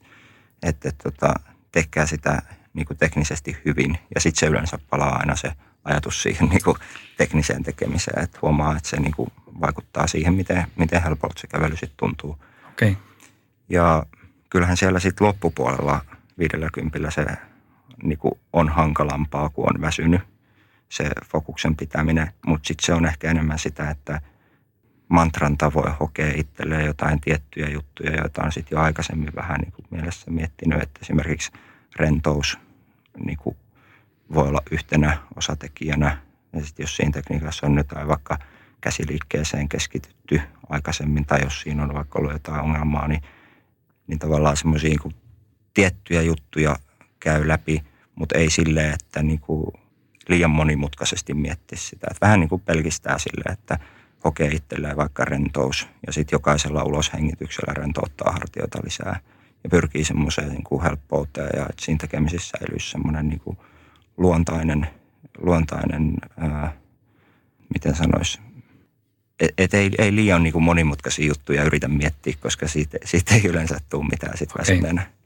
[0.62, 1.34] että, että, että
[1.72, 2.42] tekee sitä
[2.74, 5.52] niin kuin teknisesti hyvin ja sitten se yleensä palaa aina se–
[5.88, 6.76] ajatus siihen niin kuin
[7.16, 11.76] tekniseen tekemiseen, että huomaa, että se niin kuin vaikuttaa siihen, miten, miten helpolta se kävely
[11.76, 12.38] sitten tuntuu.
[12.72, 12.96] Okay.
[13.68, 14.06] Ja
[14.50, 16.00] kyllähän siellä sitten loppupuolella
[16.38, 17.26] 50 se
[18.02, 20.20] niin kuin on hankalampaa, kun on väsynyt
[20.88, 24.20] se fokuksen pitäminen, mutta sitten se on ehkä enemmän sitä, että
[25.08, 29.86] mantran tavoin hokee itselleen jotain tiettyjä juttuja, joita on sitten jo aikaisemmin vähän niin kuin
[29.90, 31.52] mielessä miettinyt, että esimerkiksi
[31.96, 32.58] rentous
[33.24, 33.56] niin kuin
[34.34, 36.18] voi olla yhtenä osatekijänä.
[36.52, 38.38] Ja sitten jos siinä tekniikassa on jotain vaikka
[38.80, 43.22] käsiliikkeeseen keskitytty aikaisemmin, tai jos siinä on vaikka ollut jotain ongelmaa, niin,
[44.06, 45.14] niin tavallaan semmoisia niin
[45.74, 46.76] tiettyjä juttuja
[47.20, 49.72] käy läpi, mutta ei sille, että niin kuin
[50.28, 52.06] liian monimutkaisesti miettisi sitä.
[52.10, 53.78] Että vähän niin kuin pelkistää sille, että
[54.18, 59.20] kokee itselleen vaikka rentous ja sitten jokaisella uloshengityksellä rentouttaa hartioita lisää
[59.64, 63.58] ja pyrkii semmoiseen niin kuin helppouteen ja että siinä tekemisessä säilyisi semmoinen niin kuin
[64.16, 64.86] luontainen,
[65.38, 66.72] luontainen ää,
[67.74, 68.40] miten sanoisi,
[69.40, 73.46] et, et ei, ei liian niin kuin monimutkaisia juttuja yritä miettiä, koska siitä, siitä ei
[73.46, 75.17] yleensä tule mitään sitten väsyneenä.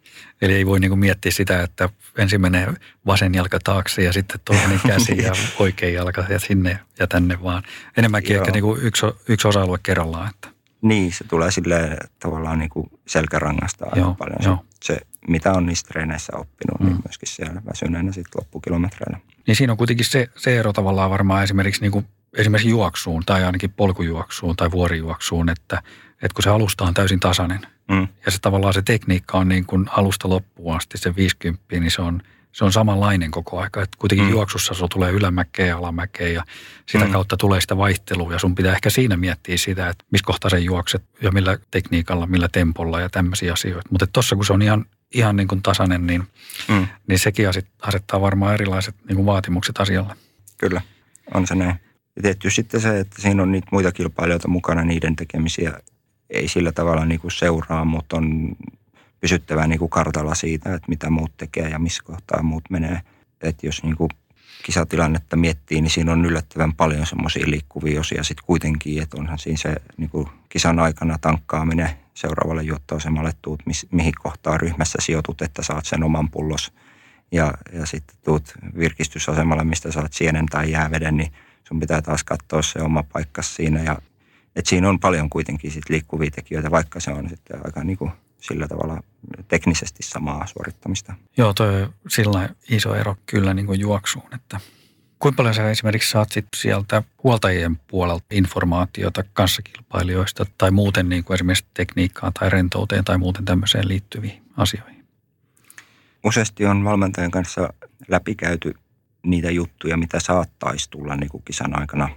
[0.43, 2.75] Eli ei voi niin kuin miettiä sitä, että ensin menee
[3.07, 7.63] vasen jalka taakse ja sitten toinen käsi ja oikea jalka ja sinne ja tänne vaan.
[7.97, 8.43] Enemmänkin Joo.
[8.43, 10.31] ehkä niin kuin yksi, yksi osa-alue kerrallaan.
[10.31, 10.49] Että.
[10.83, 14.39] Niin, se tulee sille tavallaan niin kuin selkärangasta aika Joo, paljon.
[14.45, 14.65] Jo.
[14.83, 14.99] Se,
[15.29, 16.95] mitä on niissä treeneissä oppinut, niin mm.
[16.95, 19.19] niin myöskin siellä väsyneenä sitten loppukilometreillä.
[19.47, 23.45] Niin siinä on kuitenkin se, se ero tavallaan varmaan esimerkiksi, niin kuin, esimerkiksi juoksuun tai
[23.45, 25.83] ainakin polkujuoksuun tai vuorijuoksuun, että,
[26.23, 28.09] että kun se alusta on täysin tasainen mm.
[28.27, 32.03] ja se tavallaan se tekniikka on niin kuin alusta loppuun asti se 50, niin se
[32.03, 33.83] on– se on samanlainen koko aika.
[33.83, 34.33] Että kuitenkin mm.
[34.33, 36.45] juoksussa se tulee ylämäkeen ja alamäkeen ja
[36.87, 37.13] sitä mm.
[37.13, 38.33] kautta tulee sitä vaihtelua.
[38.33, 42.27] Ja sun pitää ehkä siinä miettiä sitä, että missä kohtaa sen juokset ja millä tekniikalla,
[42.27, 43.89] millä tempolla ja tämmöisiä asioita.
[43.91, 46.23] Mutta tuossa kun se on ihan, ihan niin kuin tasainen, niin,
[46.69, 46.87] mm.
[47.07, 47.49] niin sekin
[47.83, 50.15] asettaa varmaan erilaiset niin kuin vaatimukset asialle.
[50.59, 50.81] Kyllä,
[51.35, 51.81] on se näin.
[52.17, 55.73] Ja tietysti sitten se, että siinä on niitä muita kilpailijoita mukana, niiden tekemisiä
[56.33, 58.57] ei sillä tavalla niin kuin seuraa, mutta on
[59.21, 63.01] pysyttävä niin kuin kartalla siitä, että mitä muut tekee ja missä kohtaa muut menee.
[63.41, 64.11] Että jos niin kuin
[64.63, 69.59] kisatilannetta miettii, niin siinä on yllättävän paljon semmoisia liikkuvia osia sitten kuitenkin, että onhan siinä
[69.59, 75.87] se niin kuin kisan aikana tankkaaminen seuraavalle juottoasemalle tuut, mihin kohtaa ryhmässä sijoitut, että saat
[75.87, 76.73] sen oman pullos.
[77.33, 81.33] Ja, ja sitten tuut virkistysasemalle, mistä saat sienen tai jääveden, niin
[81.69, 83.83] sun pitää taas katsoa se oma paikka siinä.
[83.83, 83.99] Ja,
[84.57, 88.11] et siinä on paljon kuitenkin sit liikkuvia tekijöitä, vaikka se on sitten aika niin kuin
[88.41, 89.03] sillä tavalla
[89.49, 91.15] teknisesti samaa suorittamista.
[91.37, 94.61] Joo, toi sillä iso ero kyllä niin kuin juoksuun, että
[95.23, 101.35] Kuinka paljon sä esimerkiksi saat sit sieltä huoltajien puolelta informaatiota kanssakilpailijoista tai muuten niin kuin
[101.35, 105.05] esimerkiksi tekniikkaan tai rentouteen tai muuten tämmöiseen liittyviin asioihin?
[106.25, 107.73] Useasti on valmentajan kanssa
[108.09, 108.75] läpikäyty
[109.23, 112.09] niitä juttuja, mitä saattaisi tulla niin kuin kisan aikana.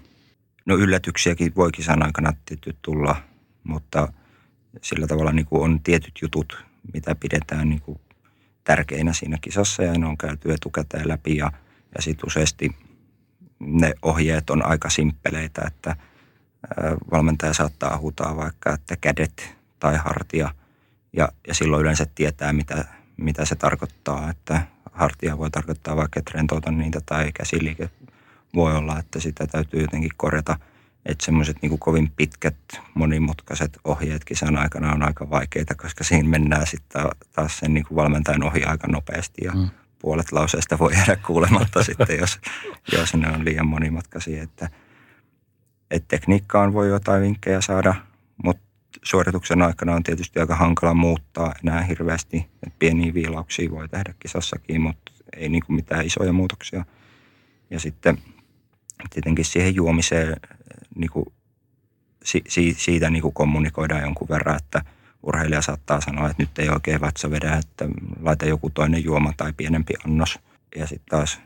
[0.66, 3.16] No yllätyksiäkin voi kisan aikana tietysti tulla,
[3.64, 4.08] mutta–
[4.82, 8.00] sillä tavalla niin kuin on tietyt jutut, mitä pidetään niin kuin
[8.64, 11.52] tärkeinä siinä kisassa ja ne on käyty etukäteen läpi ja,
[11.96, 12.76] ja sitten useasti
[13.60, 15.96] ne ohjeet on aika simppeleitä, että
[17.12, 20.50] valmentaja saattaa huutaa vaikka, että kädet tai hartia
[21.14, 22.86] ja, ja silloin yleensä tietää, mitä,
[23.18, 24.62] mitä se tarkoittaa, että
[24.92, 27.90] hartia voi tarkoittaa vaikka, että rentouta niitä tai käsiliike
[28.56, 30.60] voi olla, että sitä täytyy jotenkin korjata.
[31.06, 32.56] Että semmoiset niin kovin pitkät,
[32.94, 37.02] monimutkaiset ohjeet kisan aikana on aika vaikeita, koska siinä mennään sitten
[37.34, 39.70] taas sen niin kuin valmentajan ohi aika nopeasti ja mm.
[40.00, 42.40] puolet lauseesta voi jäädä kuulematta sitten, jos,
[42.92, 44.44] jos ne on liian monimutkaisia.
[44.44, 44.70] Että,
[45.92, 47.96] että tekniikkaan voi jotain vinkkejä saada,
[48.44, 48.64] mutta
[49.04, 52.38] suorituksen aikana on tietysti aika hankala muuttaa enää hirveästi.
[52.38, 56.86] Että pieniä viilauksia voi tehdä kisassakin, mutta ei niin kuin mitään isoja muutoksia.
[57.70, 58.18] Ja sitten
[59.10, 60.36] tietenkin siihen juomiseen
[60.96, 61.26] niin kuin,
[62.24, 64.82] si, si, siitä niin kuin kommunikoidaan jonkun verran, että
[65.24, 67.86] urheilija saattaa sanoa, että nyt ei oikein vatsa vedä, että
[68.22, 70.40] laita joku toinen juoma tai pienempi annos.
[70.76, 71.40] Ja sitten taas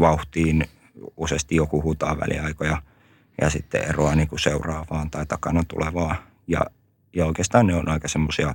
[0.00, 0.64] vauhtiin
[1.16, 2.82] useasti joku huutaa väliaikoja
[3.40, 6.16] ja sitten eroa niin kuin seuraavaan tai takana tulevaa.
[6.46, 6.60] Ja,
[7.16, 8.54] ja oikeastaan ne on aika semmoisia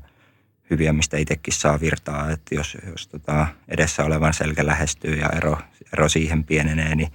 [0.69, 5.57] hyviä, mistä itsekin saa virtaa, että jos, jos tota edessä olevan selkä lähestyy ja ero,
[5.93, 7.11] ero siihen pienenee, niin,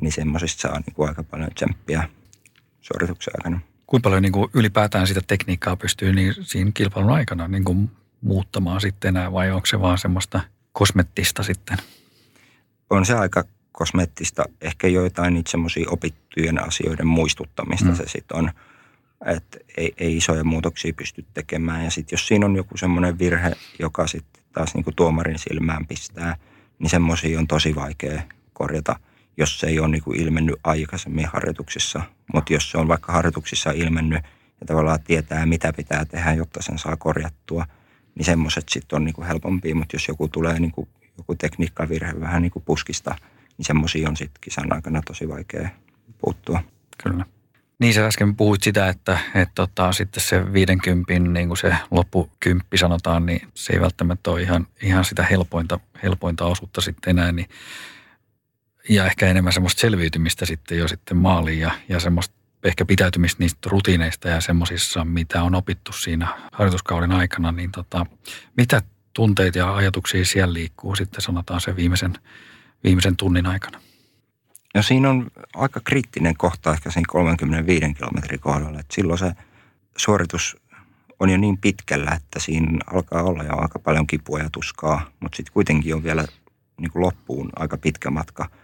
[0.00, 2.08] niin semmoisista saa niin kuin aika paljon tsemppiä
[2.80, 3.60] suorituksen aikana.
[3.86, 7.90] Kuinka paljon niin kuin ylipäätään sitä tekniikkaa pystyy niin siinä kilpailun aikana niin kuin
[8.20, 10.40] muuttamaan sitten enää vai onko se vaan semmoista
[10.72, 11.78] kosmettista sitten?
[12.90, 14.44] On se aika kosmettista.
[14.60, 17.94] Ehkä joitain niitä semmoisia opittujen asioiden muistuttamista mm.
[17.94, 18.50] se sitten on.
[19.26, 21.84] Että ei, ei isoja muutoksia pysty tekemään.
[21.84, 25.86] Ja sitten jos siinä on joku semmoinen virhe, joka sitten taas niin kuin tuomarin silmään
[25.86, 26.36] pistää,
[26.78, 28.22] niin semmoisia on tosi vaikea
[28.52, 28.96] korjata–
[29.36, 32.02] jos se ei ole niin kuin ilmennyt aikaisemmin harjoituksissa.
[32.34, 34.24] Mutta jos se on vaikka harjoituksissa ilmennyt
[34.60, 37.66] ja tavallaan tietää, mitä pitää tehdä, jotta sen saa korjattua,
[38.14, 39.74] niin semmoiset sitten on niin kuin helpompia.
[39.74, 43.14] Mutta jos joku tulee niin kuin, joku tekniikkavirhe vähän niin kuin puskista,
[43.58, 45.68] niin semmoisia on sitten kisan aikana tosi vaikea
[46.18, 46.62] puuttua.
[47.02, 47.24] Kyllä.
[47.78, 52.78] Niin sä äsken puhuit sitä, että, että tota, sitten se 50, niin kuin se loppukymppi
[52.78, 57.32] sanotaan, niin se ei välttämättä ole ihan, ihan sitä helpointa, helpointa osuutta sitten enää.
[57.32, 57.48] Niin
[58.90, 62.34] ja ehkä enemmän semmoista selviytymistä sitten jo sitten maaliin ja, ja semmoista
[62.64, 68.06] ehkä pitäytymistä niistä rutiineista ja semmoisissa, mitä on opittu siinä harjoituskauden aikana, niin tota,
[68.56, 68.82] mitä
[69.12, 72.12] tunteita ja ajatuksia siellä liikkuu sitten sanotaan se viimeisen,
[72.84, 73.80] viimeisen tunnin aikana?
[74.74, 79.32] No siinä on aika kriittinen kohta ehkä siinä 35 kilometrin kohdalla, että silloin se
[79.96, 80.56] suoritus
[81.20, 85.36] on jo niin pitkällä, että siinä alkaa olla jo aika paljon kipua ja tuskaa, mutta
[85.36, 86.24] sitten kuitenkin on vielä
[86.80, 88.48] niin kuin loppuun aika pitkä matka–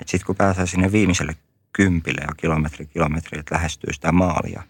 [0.00, 1.36] että sitten kun pääsee sinne viimeiselle
[1.72, 4.62] kympille ja kilometri kilometri, että lähestyy sitä maalia,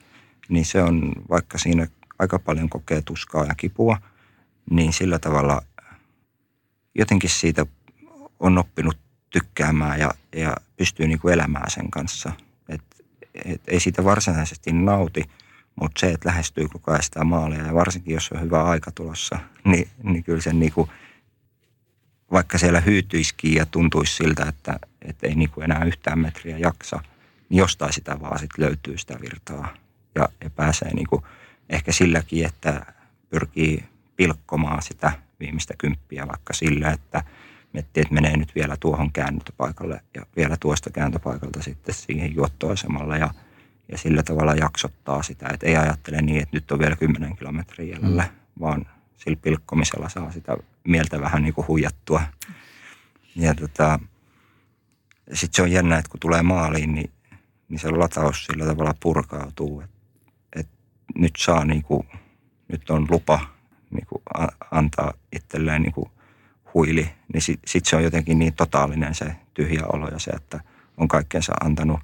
[0.48, 1.86] niin se on, vaikka siinä
[2.18, 3.98] aika paljon kokee tuskaa ja kipua,
[4.70, 5.62] niin sillä tavalla
[6.94, 7.66] jotenkin siitä
[8.40, 8.98] on oppinut
[9.30, 12.32] tykkäämään ja, ja pystyy niin kuin elämään sen kanssa.
[12.68, 12.82] Et,
[13.44, 15.24] et ei siitä varsinaisesti nauti,
[15.80, 19.38] mutta se, että lähestyy koko ajan sitä maalia ja varsinkin jos on hyvä aika tulossa,
[19.64, 20.90] niin, niin kyllä sen niin kuin
[22.32, 27.00] vaikka siellä hyytyisikin ja tuntuisi siltä, että, että ei niin kuin enää yhtään metriä jaksa,
[27.48, 29.74] niin jostain sitä vaan sit löytyy sitä virtaa
[30.14, 31.22] ja, ja pääsee niin kuin
[31.68, 32.86] ehkä silläkin, että
[33.30, 33.84] pyrkii
[34.16, 37.24] pilkkomaan sitä viimeistä kymppiä vaikka sillä, että
[37.72, 43.30] miettii, että menee nyt vielä tuohon kääntöpaikalle ja vielä tuosta kääntöpaikalta sitten siihen juottoasemalle ja,
[43.92, 47.94] ja sillä tavalla jaksottaa sitä, että ei ajattele niin, että nyt on vielä 10 kilometriä
[47.94, 48.60] jäljellä, mm.
[48.60, 52.22] vaan sillä pilkkomisella saa sitä mieltä vähän niin kuin huijattua.
[53.36, 54.00] Ja tota,
[55.32, 57.10] sitten se on jännä, että kun tulee maaliin, niin,
[57.68, 59.96] niin se lataus sillä tavalla purkautuu, että
[60.56, 60.68] et
[61.14, 62.08] nyt saa niin kuin,
[62.68, 63.40] nyt on lupa
[63.90, 64.22] niin kuin
[64.70, 66.10] antaa itselleen niin kuin
[66.74, 70.60] huili, niin sitten sit se on jotenkin niin totaalinen se tyhjä olo ja se, että
[70.96, 72.00] on kaikkensa antanut,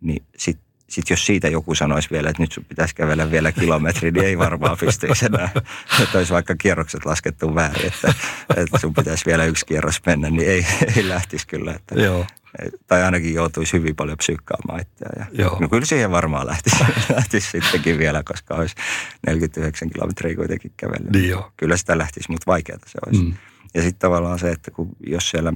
[0.00, 4.10] niin sitten sitten jos siitä joku sanoisi vielä, että nyt sun pitäisi kävellä vielä kilometri,
[4.10, 5.48] niin ei varmaan pystyisi enää.
[6.02, 8.14] Että olisi vaikka kierrokset laskettu väärin, että,
[8.56, 10.66] että sun pitäisi vielä yksi kierros mennä, niin ei,
[10.96, 11.72] ei lähtisi kyllä.
[11.72, 12.26] Että, Joo.
[12.86, 15.14] Tai ainakin joutuisi hyvin paljon psyykkaamaan itseään.
[15.18, 15.58] Ja, Joo.
[15.60, 16.76] No kyllä siihen varmaan lähtisi,
[17.16, 18.74] lähtisi sittenkin vielä, koska olisi
[19.26, 21.12] 49 kilometriä kuitenkin kävellyt.
[21.12, 21.52] Niin jo.
[21.56, 23.22] Kyllä sitä lähtisi, mutta vaikeaa se olisi.
[23.22, 23.34] Mm.
[23.74, 25.52] Ja sitten tavallaan se, että kun, jos siellä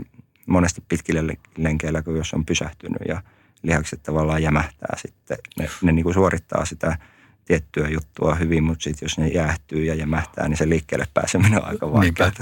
[0.47, 3.22] monesti pitkillä lenkeillä, kun jos on pysähtynyt ja–
[3.67, 5.39] lihakset tavallaan jämähtää sitten.
[5.59, 6.99] Ne, ne niin kuin suorittaa sitä
[7.45, 11.69] tiettyä juttua hyvin, mutta sitten jos ne jäähtyy ja jämähtää, niin se liikkeelle pääseminen on
[11.69, 12.33] aika vaikeaa.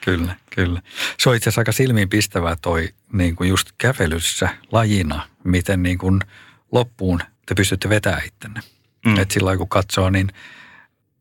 [0.00, 0.82] Kyllä, kyllä.
[1.18, 6.20] Se on itse asiassa aika silmiinpistävää toi niin kuin just kävelyssä lajina, miten niin kuin
[6.72, 8.60] loppuun te pystytte vetämään ittenne.
[9.06, 9.18] Mm.
[9.18, 10.28] Et sillä kun katsoo, niin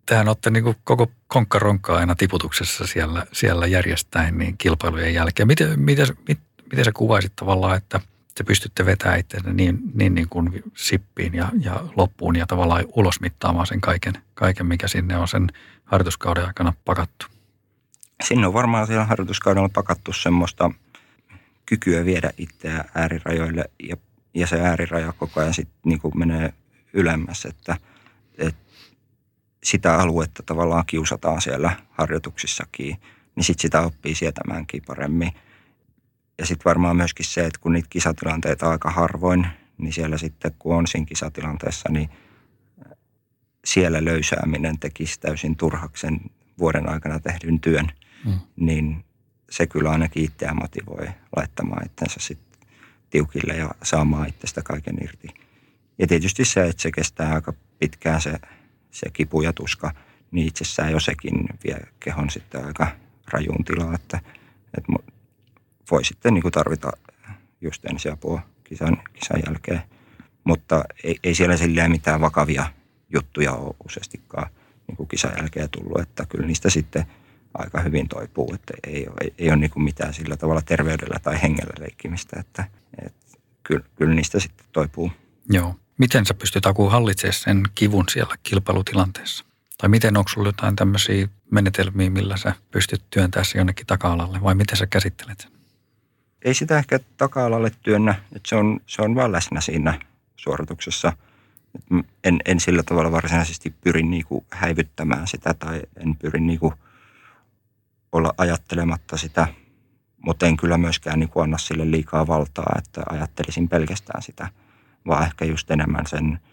[0.06, 5.48] tähän olette niin kuin koko konkkaronkkaa aina tiputuksessa siellä, siellä järjestäen niin kilpailujen jälkeen.
[5.48, 8.00] Miten, miten, miten, miten sä kuvaisit tavallaan, että–
[8.36, 13.68] te pystytte vetämään itseänne niin, niin, niin kuin sippiin ja, ja loppuun ja tavallaan ulosmittaamaan
[13.68, 15.48] sen kaiken, kaiken, mikä sinne on sen
[15.86, 17.26] harjoituskauden aikana pakattu.
[18.24, 20.72] sinne on varmaan siellä harjoituskaudella pakattu semmoista
[21.66, 23.96] kykyä viedä itseä äärirajoille ja,
[24.34, 26.54] ja se ääriraja koko ajan sitten niin menee
[26.94, 27.78] ylemmäs, että,
[28.38, 28.64] että
[29.64, 32.98] sitä aluetta tavallaan kiusataan siellä harjoituksissakin,
[33.36, 35.32] niin sitten sitä oppii sietämäänkin paremmin.
[36.44, 40.76] Ja sitten varmaan myöskin se, että kun niitä kisatilanteita aika harvoin, niin siellä sitten kun
[40.76, 42.10] on siinä kisatilanteessa, niin
[43.66, 46.20] siellä löysääminen tekisi täysin turhaksen
[46.60, 47.88] vuoden aikana tehdyn työn,
[48.26, 48.40] mm.
[48.56, 49.06] niin
[49.50, 52.70] se kyllä ainakin itseään motivoi laittamaan itsensä sitten
[53.10, 55.28] tiukille ja saamaan itsestä kaiken irti.
[55.98, 58.40] Ja tietysti se, että se kestää aika pitkään se,
[58.92, 59.92] se kipu ja tuska,
[60.32, 62.88] niin itsessään jo sekin vie kehon sitten aika
[63.32, 64.20] rajuun tilaa, että,
[64.78, 64.92] että
[65.94, 66.92] voi sitten niin kuin tarvita
[67.62, 69.82] just ensiapua kisan, kisan jälkeen.
[70.44, 72.66] Mutta ei, ei siellä silleen mitään vakavia
[73.14, 74.50] juttuja ole useastikaan
[74.88, 77.06] niin kuin kisan jälkeen tullut, että kyllä niistä sitten
[77.54, 81.74] aika hyvin toipuu, että ei ei, ei ole niin mitään sillä tavalla terveydellä tai hengellä
[81.80, 82.64] leikkimistä, että,
[83.06, 85.12] että kyllä, kyllä niistä sitten toipuu.
[85.50, 85.76] Joo.
[85.98, 89.46] Miten sä pystyt Aku hallitsemaan sen kivun siellä kilpailutilanteessa?
[89.78, 94.56] Tai miten onko sulla jotain tämmöisiä menetelmiä, millä sä pystyt työntämään se jonnekin taka-alalle vai
[94.56, 95.53] miten sä käsittelet sen?
[96.44, 100.00] Ei sitä ehkä taka-alalle työnnä, että se on, se on vaan läsnä siinä
[100.36, 101.14] suorituksessa.
[102.24, 106.74] En, en sillä tavalla varsinaisesti pyri niinku häivyttämään sitä tai en pyri niinku
[108.12, 109.48] olla ajattelematta sitä,
[110.26, 114.48] mutta en kyllä myöskään niinku anna sille liikaa valtaa, että ajattelisin pelkästään sitä,
[115.08, 116.40] vaan ehkä just enemmän sen–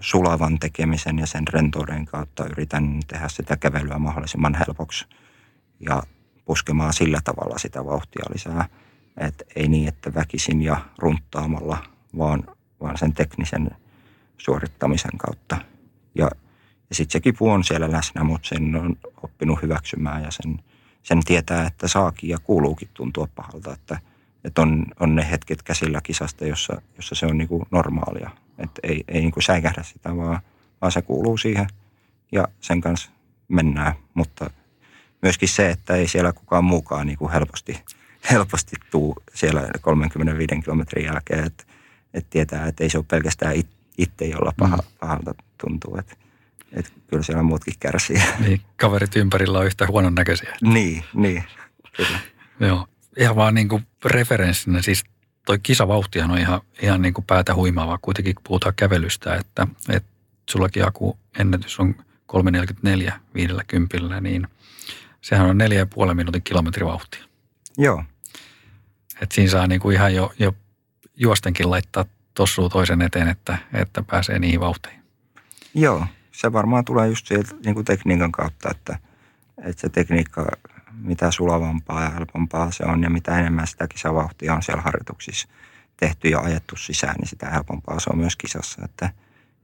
[0.00, 5.06] sulavan tekemisen ja sen rentouden kautta yritän tehdä sitä kävelyä mahdollisimman helpoksi
[5.80, 6.02] ja
[6.44, 8.68] puskemaan sillä tavalla sitä vauhtia lisää.
[9.16, 11.82] Et ei niin, että väkisin ja runttaamalla,
[12.18, 12.44] vaan,
[12.80, 13.70] vaan sen teknisen
[14.38, 15.56] suorittamisen kautta.
[16.14, 16.30] Ja,
[16.90, 20.58] ja sitten se kipu on siellä läsnä, mutta sen on oppinut hyväksymään ja sen,
[21.02, 23.98] sen tietää, että saakin ja kuuluukin tuntua pahalta, että,
[24.44, 29.04] että on, on ne hetket käsillä kisasta, jossa, jossa se on niinku normaalia että ei,
[29.08, 30.40] ei niin kuin säikähdä sitä, vaan,
[30.80, 31.66] vaan se kuuluu siihen
[32.32, 33.10] ja sen kanssa
[33.48, 33.94] mennään.
[34.14, 34.50] Mutta
[35.22, 37.84] myöskin se, että ei siellä kukaan muukaan niin kuin helposti,
[38.30, 41.64] helposti tuu siellä 35 kilometrin jälkeen, että,
[42.14, 43.54] että tietää, että ei se ole pelkästään
[43.98, 44.82] itse, jolla paha, mm.
[45.00, 45.96] pahalta tuntuu.
[45.98, 46.16] Että,
[46.72, 48.22] että kyllä siellä muutkin kärsii.
[48.38, 50.56] Niin, kaverit ympärillä on yhtä huonon näköisiä.
[50.62, 51.44] niin, niin,
[51.96, 52.18] kyllä.
[52.60, 52.86] Joo,
[53.18, 55.04] ihan vaan niin kuin referenssinä, siis
[55.46, 57.98] toi kisavauhtihan on ihan, ihan niin kuin päätä huimaava.
[58.02, 60.10] Kuitenkin puhutaan kävelystä, että, että
[60.50, 61.94] sullakin Aku ennätys on
[63.06, 64.48] 3.44 50, niin
[65.20, 65.58] sehän on
[66.08, 67.24] 4,5 minuutin kilometrivauhtia.
[67.78, 68.04] Joo.
[69.22, 70.54] Et siinä saa niin kuin ihan jo, jo
[71.16, 72.04] juostenkin laittaa
[72.34, 75.02] tossuu toisen eteen, että, että pääsee niihin vauhteihin.
[75.74, 78.98] Joo, se varmaan tulee just sieltä niin kuin tekniikan kautta, että,
[79.64, 80.46] että se tekniikka
[80.92, 85.48] mitä sulavampaa ja helpompaa se on ja mitä enemmän sitä kisavauhtia on siellä harjoituksissa
[85.96, 88.84] tehty ja ajettu sisään, niin sitä helpompaa se on myös kisassa.
[88.84, 89.10] Että,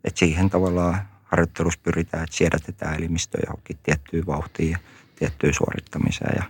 [0.04, 4.78] että siihen tavallaan harjoittelussa pyritään, että siedätetään elimistö johonkin tiettyyn vauhtiin ja
[5.16, 6.34] tiettyyn suorittamiseen.
[6.36, 6.44] Ja,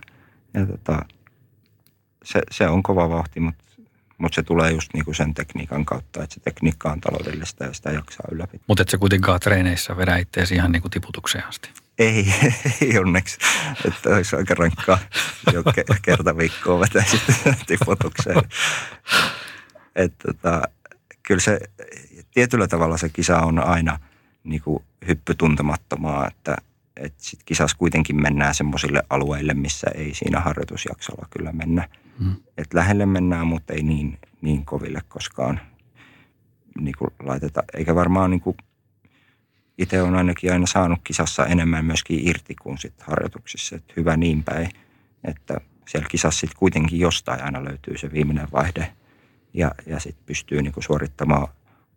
[0.53, 1.05] ja tota,
[2.23, 3.63] se, se, on kova vauhti, mutta
[4.17, 7.91] mutta se tulee just niinku sen tekniikan kautta, että se tekniikka on taloudellista ja sitä
[7.91, 8.65] jaksaa ylläpitää.
[8.67, 11.69] Mutta et se kuitenkaan treeneissä vedä itseäsi ihan niinku tiputukseen asti.
[11.99, 12.33] Ei,
[12.81, 13.37] ei onneksi.
[13.85, 14.99] Että olisi aika rankkaa
[15.53, 15.63] jo
[16.01, 18.41] kerta viikkoa vetää sitten tiputukseen.
[19.95, 20.61] Että tota,
[21.23, 21.59] kyllä se
[22.31, 23.99] tietyllä tavalla se kisa on aina
[24.43, 26.57] niin kuin hyppy tuntemattomaa, että,
[26.97, 31.89] että sit kisassa kuitenkin mennään semmoisille alueille, missä ei siinä harjoitusjaksolla kyllä mennä.
[32.19, 32.35] Hmm.
[32.57, 35.59] Et lähelle mennään, mutta ei niin, niin koville koskaan
[36.79, 37.63] niin kuin laiteta.
[37.73, 38.57] Eikä varmaan niin kuin
[39.77, 43.75] itse on ainakin aina saanut kisassa enemmän myöskin irti kuin sit harjoituksissa.
[43.75, 44.69] Et hyvä niin päin,
[45.23, 45.57] että
[45.87, 48.93] siellä kisassa sit kuitenkin jostain aina löytyy se viimeinen vaihde
[49.53, 51.47] ja, ja sitten pystyy niinku suorittamaan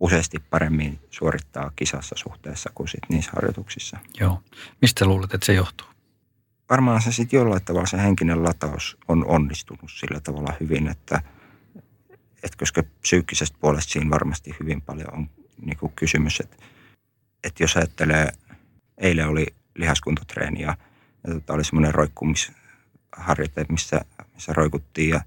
[0.00, 3.98] useasti paremmin suorittaa kisassa suhteessa kuin sit niissä harjoituksissa.
[4.20, 4.42] Joo.
[4.82, 5.86] Mistä luulet, että se johtuu?
[6.70, 11.22] Varmaan se sitten jollain tavalla se henkinen lataus on onnistunut sillä tavalla hyvin, että,
[12.42, 15.30] että koska psyykkisestä puolesta siinä varmasti hyvin paljon on
[15.62, 16.56] niin kysymys, että
[17.46, 18.32] että jos ajattelee,
[18.98, 20.76] eilen oli lihaskuntotreeni ja,
[21.26, 24.00] ja tota, oli semmoinen roikkumisharjoite, missä,
[24.34, 25.20] missä roikuttiin ja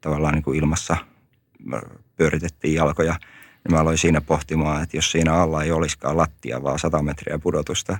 [0.00, 0.96] tavallaan niin kuin ilmassa
[2.16, 3.12] pyöritettiin jalkoja.
[3.64, 7.38] Niin mä aloin siinä pohtimaan, että jos siinä alla ei olisikaan lattia, vaan 100 metriä
[7.38, 7.98] pudotusta,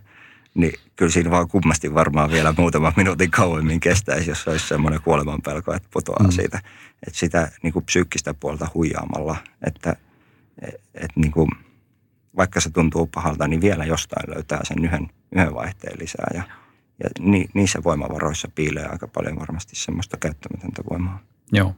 [0.55, 5.42] niin kyllä siinä vaan kummasti varmaan vielä muutama minuutin kauemmin kestäisi, jos olisi semmoinen kuoleman
[5.42, 6.30] pelko, että putoaa mm.
[6.30, 6.61] siitä.
[7.07, 9.36] Että sitä niin kuin psyykkistä puolta huijaamalla,
[9.66, 9.96] että
[10.62, 11.48] et, et, niin kuin–
[12.36, 16.30] vaikka se tuntuu pahalta, niin vielä jostain löytää sen yhden, yhden vaihteen lisää.
[16.34, 16.42] Ja,
[17.02, 21.20] ja ni, niissä voimavaroissa piilee aika paljon varmasti semmoista käyttämätöntä voimaa.
[21.52, 21.76] Joo.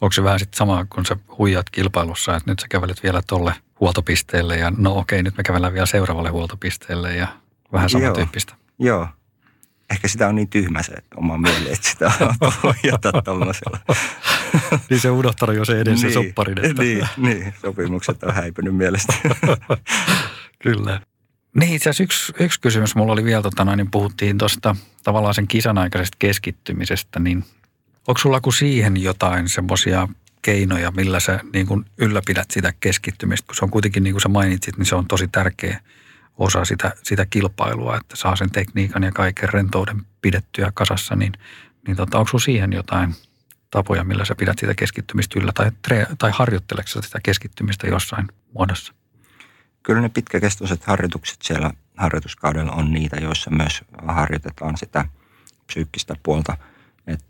[0.00, 3.54] Onko se vähän sitten sama, kun sä huijat kilpailussa, että nyt sä kävelet vielä tolle
[3.80, 7.28] huoltopisteelle ja no okei, nyt me kävellään vielä seuraavalle huoltopisteelle ja
[7.72, 8.54] vähän samantyyppistä.
[8.78, 8.98] Joo.
[8.98, 9.08] Joo.
[9.90, 13.78] Ehkä sitä on niin tyhmä se oma mieli, että sitä on huijata tuollaisella.
[14.90, 16.64] niin se unohtanut jo se edes niin, se sopparin.
[16.64, 16.82] Että...
[16.82, 19.14] Niin, niin, sopimukset on häipynyt mielestä.
[20.62, 21.00] Kyllä.
[21.60, 25.48] Niin, itse asiassa yksi, yksi kysymys mulla oli vielä, tota, niin puhuttiin tuosta tavallaan sen
[25.48, 27.44] kisan aikaisesta keskittymisestä, niin
[28.08, 30.08] onko sulla kuin siihen jotain semmoisia
[30.42, 34.28] keinoja, millä sä niin kuin ylläpidät sitä keskittymistä, kun se on kuitenkin, niin kuin sä
[34.28, 35.80] mainitsit, niin se on tosi tärkeä
[36.38, 41.32] osa sitä, sitä kilpailua, että saa sen tekniikan ja kaiken rentouden pidettyä kasassa, niin,
[41.86, 43.14] niin tota, onko siihen jotain
[43.70, 45.70] tapoja, millä sä pidät sitä keskittymistä yllä tai,
[46.18, 48.92] tai harjoitteleeko sitä keskittymistä jossain muodossa?
[49.88, 55.04] kyllä ne pitkäkestoiset harjoitukset siellä harjoituskaudella on niitä, joissa myös harjoitetaan sitä
[55.66, 56.56] psyykkistä puolta.
[57.06, 57.24] Et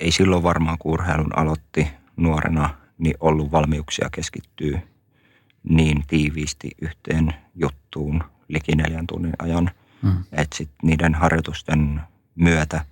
[0.00, 4.80] ei silloin varmaan, kun urheilun aloitti nuorena, niin ollut valmiuksia keskittyä
[5.64, 9.70] niin tiiviisti yhteen juttuun liki neljän tunnin ajan.
[10.02, 10.24] Hmm.
[10.32, 12.00] Että sitten niiden harjoitusten
[12.34, 12.84] myötä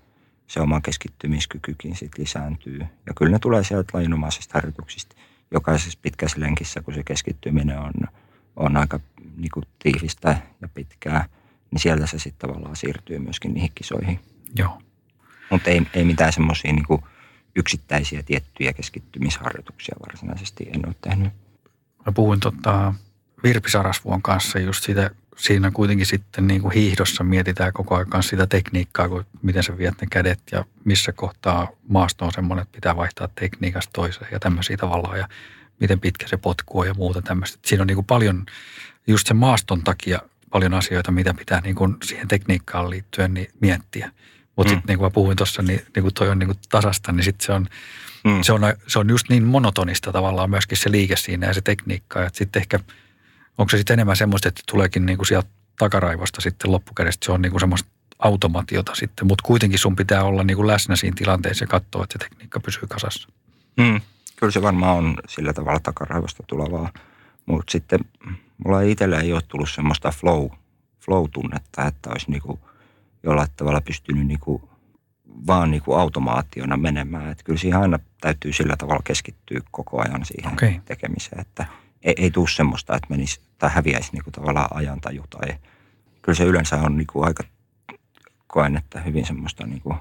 [0.47, 2.79] se oma keskittymiskykykin sit lisääntyy.
[3.07, 5.17] Ja kyllä ne tulee sieltä lajinomaisista harjoituksista.
[5.51, 7.93] Jokaisessa pitkässä lenkissä, kun se keskittyminen on–
[8.57, 9.01] on aika
[9.37, 11.29] niin kuin, tiivistä ja pitkää,
[11.71, 14.21] niin sieltä se sitten tavallaan siirtyy myöskin niihin kisoihin.
[14.57, 14.83] Joo.
[15.51, 17.01] Mutta ei, ei mitään semmoisia niin
[17.57, 21.33] yksittäisiä tiettyjä keskittymisharjoituksia varsinaisesti en ole tehnyt.
[22.07, 22.95] Mä puhuin tota,
[23.43, 28.47] Virpi Sarasvuon kanssa just siitä, siinä kuitenkin sitten niin kuin hiihdossa mietitään koko ajan sitä
[28.47, 32.97] tekniikkaa, kun miten sä viet ne kädet ja missä kohtaa maasto on semmoinen, että pitää
[32.97, 35.19] vaihtaa tekniikasta toiseen ja tämmöisiä tavallaan.
[35.19, 35.29] Ja
[35.81, 37.59] miten pitkä se potku on ja muuta tämmöistä.
[37.67, 38.47] Siinä on niin kuin paljon,
[39.07, 44.11] just sen maaston takia paljon asioita, mitä pitää niin kuin siihen tekniikkaan liittyen niin miettiä.
[44.57, 44.77] Mutta mm.
[44.77, 47.25] sitten niin kuin mä puhuin tuossa, niin, niin kuin toi on niin kuin tasasta, niin
[47.25, 47.67] sitten se on,
[48.25, 48.43] mm.
[48.43, 52.25] se, on, se on just niin monotonista tavallaan myöskin se liike siinä ja se tekniikka.
[52.25, 52.81] Että sitten ehkä,
[53.61, 55.49] onko se sitten enemmän semmoista, että tuleekin niin kuin sieltä
[55.79, 60.45] takaraivosta sitten loppukädestä, se on niin kuin semmoista automatiota sitten, mutta kuitenkin sun pitää olla
[60.45, 63.29] niin kuin läsnä siinä tilanteessa ja katsoa, että se tekniikka pysyy kasassa.
[63.77, 64.01] Mm
[64.41, 66.91] kyllä se varmaan on sillä tavalla takaraivosta tulevaa.
[67.47, 68.01] Mutta sitten
[68.65, 70.49] mulla itsellä ei ole tullut semmoista flow,
[71.01, 72.61] flow-tunnetta, että olisi niinku
[73.23, 74.71] jollain tavalla pystynyt niinku
[75.47, 77.31] vaan niinku automaationa menemään.
[77.31, 80.81] Että kyllä siihen aina täytyy sillä tavalla keskittyä koko ajan siihen okay.
[80.85, 81.67] tekemiseen, että
[82.03, 85.49] ei, ei tule semmoista, että menisi tai häviäisi niinku tavallaan ajantaju tai
[86.23, 87.45] kyllä se yleensä on niinku aika
[88.47, 89.95] koen, että hyvin semmoista niinku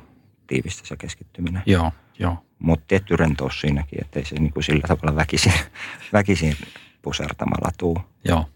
[0.47, 1.63] tiivistä se keskittyminen.
[1.65, 2.45] Joo, joo.
[2.59, 5.53] Mutta tietty rentous siinäkin, ettei se niin kuin sillä tavalla väkisin,
[6.13, 6.57] väkisin
[7.01, 7.97] pusertamalla tuu.
[8.23, 8.49] Joo.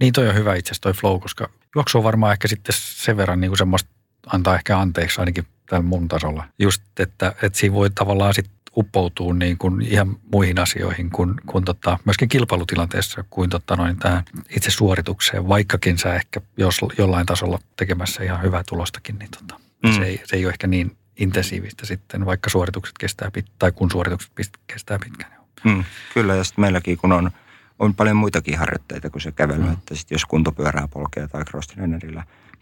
[0.00, 3.16] Niin toi on hyvä itse asiassa toi flow, koska juoksu on varmaan ehkä sitten sen
[3.16, 3.90] verran niin kuin semmoista
[4.26, 6.44] antaa ehkä anteeksi ainakin tällä mun tasolla.
[6.58, 11.64] Just, että, että siinä voi tavallaan sitten uppoutuu niin kuin ihan muihin asioihin kuin, kuin
[11.64, 14.24] tota, myöskin kilpailutilanteessa kuin tota noin tähän
[14.56, 19.92] itse suoritukseen, vaikkakin sä ehkä jos jollain tasolla tekemässä ihan hyvää tulostakin, niin tota, mm.
[19.92, 23.90] se, ei, se ei ole ehkä niin intensiivistä sitten, vaikka suoritukset kestää pit- tai kun
[23.90, 24.32] suoritukset
[24.66, 25.32] kestää pitkään.
[25.64, 27.30] Mm, kyllä, ja sitten meilläkin kun on,
[27.78, 29.72] on paljon muitakin harjoitteita kuin se kävely, mm.
[29.72, 31.68] että sit jos kuntopyörää polkee tai cross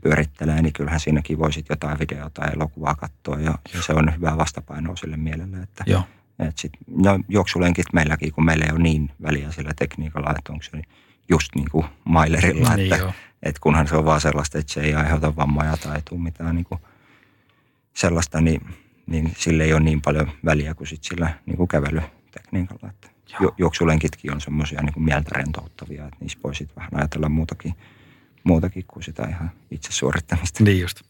[0.02, 4.36] pyörittelee, niin kyllähän siinäkin voisit jotain videota tai elokuvaa katsoa ja, ja se on hyvä
[4.36, 5.56] vastapaino sille mielelle.
[5.56, 6.02] Että, Joo.
[6.38, 10.62] Et sit, no, juoksulenkit meilläkin, kun meillä ei ole niin väliä sillä tekniikalla, että onko
[10.62, 10.82] se
[11.28, 14.94] just niin kuin mailerilla, niin että, että kunhan se on vaan sellaista, että se ei
[14.94, 16.80] aiheuta vammoja tai tule mitään niin kuin
[17.94, 18.60] sellaista, niin,
[19.06, 22.90] niin sille ei ole niin paljon väliä kuin sit sillä niin kuin kävelytekniikalla.
[22.90, 27.74] Että ju, juoksulenkitkin on semmoisia niin mieltä rentouttavia, että niissä voisit vähän ajatella muutakin,
[28.46, 30.64] muutakin kuin sitä ihan itse suorittamista.
[30.64, 31.00] Niin just.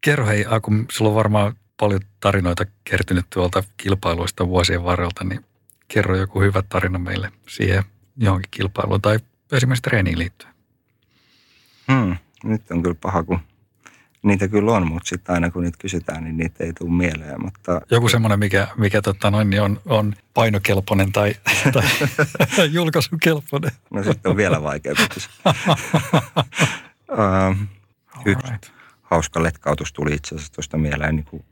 [0.00, 5.44] Kerro hei, kun sulla on varmaan paljon tarinoita kertynyt tuolta kilpailuista vuosien varrelta, niin
[5.88, 7.84] kerro joku hyvä tarina meille siihen
[8.16, 9.18] johonkin kilpailuun tai
[9.52, 10.54] esimerkiksi treeniin liittyen.
[11.92, 13.38] Hmm, nyt on kyllä paha, kun
[14.24, 17.44] niitä kyllä on, mutta sitten aina kun niitä kysytään, niin niitä ei tule mieleen.
[17.44, 17.80] Mutta...
[17.90, 21.34] Joku semmoinen, mikä, mikä tota noin, niin on, on painokelpoinen tai,
[21.72, 21.84] tai
[22.72, 23.70] julkaisukelpoinen.
[23.90, 25.02] No sitten on vielä vaikeampi
[27.10, 27.56] uh,
[28.26, 28.66] yksi right.
[29.02, 31.44] hauska letkautus tuli itse asiassa tuosta mieleen, niin kun,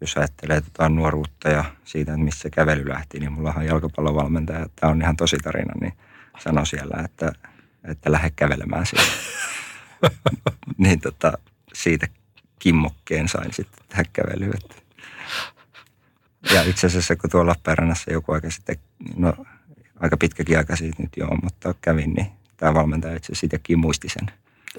[0.00, 4.90] jos ajattelee tota nuoruutta ja siitä, että missä kävely lähti, niin mulla on jalkapallovalmentaja, tämä
[4.90, 5.92] on ihan tosi tarina, niin
[6.38, 7.32] sanoi siellä, että,
[7.84, 9.12] että lähde kävelemään siellä.
[10.78, 11.32] niin tota,
[11.74, 12.08] siitä
[12.58, 14.60] kimmokkeen sain sitten tähän kävelyyn.
[16.54, 18.76] Ja itse asiassa kun tuolla Lappeenrannassa joku aika sitten,
[19.16, 19.34] no
[20.00, 24.08] aika pitkäkin aika siitä nyt joo, mutta kävin, niin tämä valmentaja itse asiassa itsekin muisti
[24.08, 24.30] sen.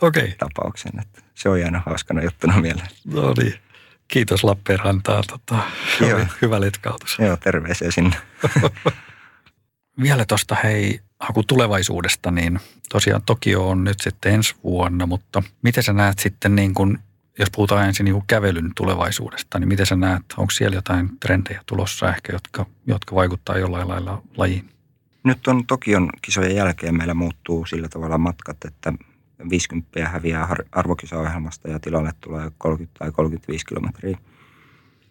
[0.02, 0.24] Okei.
[0.24, 0.36] Okay.
[0.38, 1.00] tapauksen.
[1.02, 2.88] Että se on jäänyt hauskana juttuna mieleen.
[3.06, 3.54] No niin.
[4.08, 5.24] Kiitos Lappeenrantaa.
[5.24, 5.60] Tota,
[6.02, 6.26] Joo.
[6.42, 7.18] hyvä letkautus.
[7.20, 8.16] Joo, terveisiä sinne.
[10.02, 12.60] Vielä tuosta hei, haku tulevaisuudesta, niin
[12.90, 17.00] tosiaan Tokio on nyt sitten ensi vuonna, mutta miten sä näet sitten niin kuin,
[17.40, 21.62] jos puhutaan ensin niin kuin kävelyn tulevaisuudesta, niin miten sä näet, onko siellä jotain trendejä
[21.66, 24.70] tulossa ehkä, jotka, jotka vaikuttaa jollain lailla lajiin?
[25.24, 28.94] Nyt on Tokion kisojen jälkeen meillä muuttuu sillä tavalla matkat, että
[29.50, 34.18] 50 häviää arvokisaohjelmasta ja tilalle tulee 30 tai 35 kilometriä.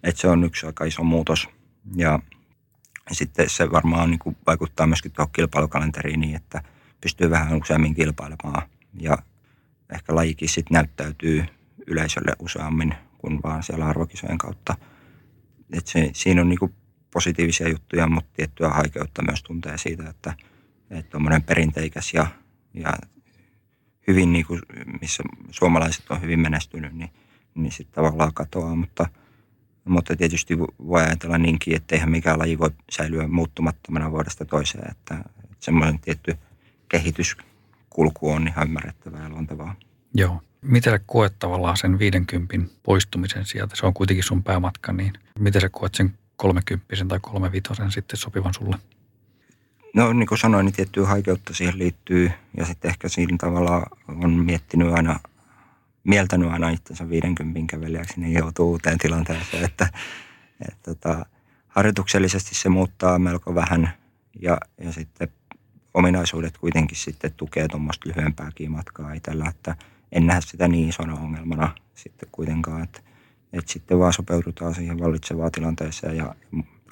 [0.02, 1.48] Et se on yksi aika iso muutos.
[1.96, 2.18] Ja
[3.12, 6.62] sitten se varmaan niin kuin vaikuttaa myöskin tuohon kilpailukalenteriin niin, että
[7.00, 8.62] pystyy vähän useammin kilpailemaan.
[9.00, 9.18] Ja
[9.94, 11.44] ehkä lajikin sitten näyttäytyy
[11.86, 14.76] yleisölle useammin kuin vaan siellä arvokisojen kautta.
[15.72, 16.74] Et se, siinä on niin kuin
[17.12, 20.34] positiivisia juttuja, mutta tiettyä haikeutta myös tuntee siitä, että
[21.10, 22.26] tuommoinen perinteikäs ja,
[22.74, 22.92] ja
[24.06, 24.60] hyvin, niin kuin,
[25.00, 27.10] missä suomalaiset on hyvin menestynyt, niin,
[27.54, 28.76] niin sitten tavallaan katoaa.
[28.76, 29.08] Mutta,
[29.84, 34.90] mutta tietysti voi ajatella niinkin, että eihän mikään laji voi säilyä muuttumattomana vuodesta toiseen.
[34.90, 36.36] Että, että semmoinen tietty
[36.88, 39.74] kehityskulku on ihan ymmärrettävää ja luontevaa.
[40.14, 40.42] Joo.
[40.62, 43.76] Miten sä koet tavallaan sen 50 poistumisen sieltä?
[43.76, 48.54] Se on kuitenkin sun päämatka, niin miten sä koet sen 30 tai 35 sitten sopivan
[48.54, 48.76] sulle?
[49.94, 54.30] No niin kuin sanoin, niin tiettyä haikeutta siihen liittyy ja sitten ehkä siinä tavalla on
[54.30, 55.20] miettinyt aina,
[56.04, 59.88] mieltänyt aina itsensä 50 kävelijäksi, niin joutuu uuteen tilanteeseen, että,
[60.68, 61.26] että että
[61.68, 63.90] harjoituksellisesti se muuttaa melko vähän
[64.40, 65.28] ja, ja sitten
[65.94, 69.76] ominaisuudet kuitenkin sitten tukee tuommoista lyhyempääkin matkaa itsellä, että
[70.12, 73.00] en näe sitä niin isona ongelmana sitten kuitenkaan, että,
[73.52, 76.34] että sitten vaan sopeudutaan siihen vallitsevaan tilanteeseen ja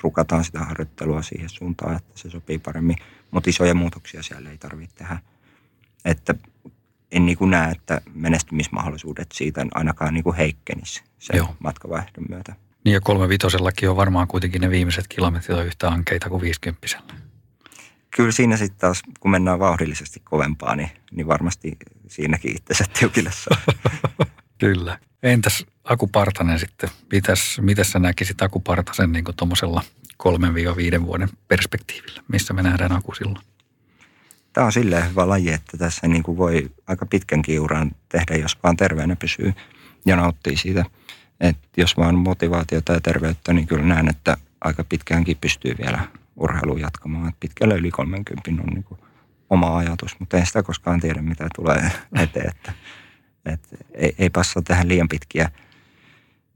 [0.03, 2.97] rukataan sitä harjoittelua siihen suuntaan, että se sopii paremmin.
[3.31, 5.19] Mutta isoja muutoksia siellä ei tarvitse tehdä.
[6.05, 6.35] Että
[7.13, 11.57] en niin kuin näe, että menestymismahdollisuudet siitä ainakaan niin kuin heikkenisi sen Joo.
[11.59, 12.55] matkavaihdon myötä.
[12.85, 17.15] Niin ja kolme vitosellakin on varmaan kuitenkin ne viimeiset kilometrit on yhtä ankeita kuin viisikymppisellä.
[18.11, 23.31] Kyllä siinä sitten taas, kun mennään vauhdillisesti kovempaa, niin, niin varmasti siinäkin itsensä tiukille
[24.59, 24.99] Kyllä.
[25.23, 29.83] Entäs Aku Partanen sitten, mitäs, mitäs sä näkisit Aku Partasen niin tuommoisella
[30.99, 32.23] 3-5 vuoden perspektiivillä?
[32.29, 33.45] Missä me nähdään Aku silloin?
[34.53, 38.59] Tämä on silleen hyvä laji, että tässä niin kuin voi aika pitkän uran tehdä, jos
[38.63, 39.53] vaan terveenä pysyy
[40.07, 40.85] ja nauttii siitä.
[41.41, 46.01] Et jos vaan motivaatiota ja terveyttä, niin kyllä näen, että aika pitkäänkin pystyy vielä
[46.37, 47.29] urheiluun jatkamaan.
[47.29, 49.01] Et pitkälle yli 30 on niin kuin
[49.51, 52.49] oma ajatus, mutta en sitä koskaan tiedä, mitä tulee eteen.
[52.49, 52.73] Että,
[53.45, 53.61] et
[53.95, 55.51] ei, ei passa tehdä liian pitkiä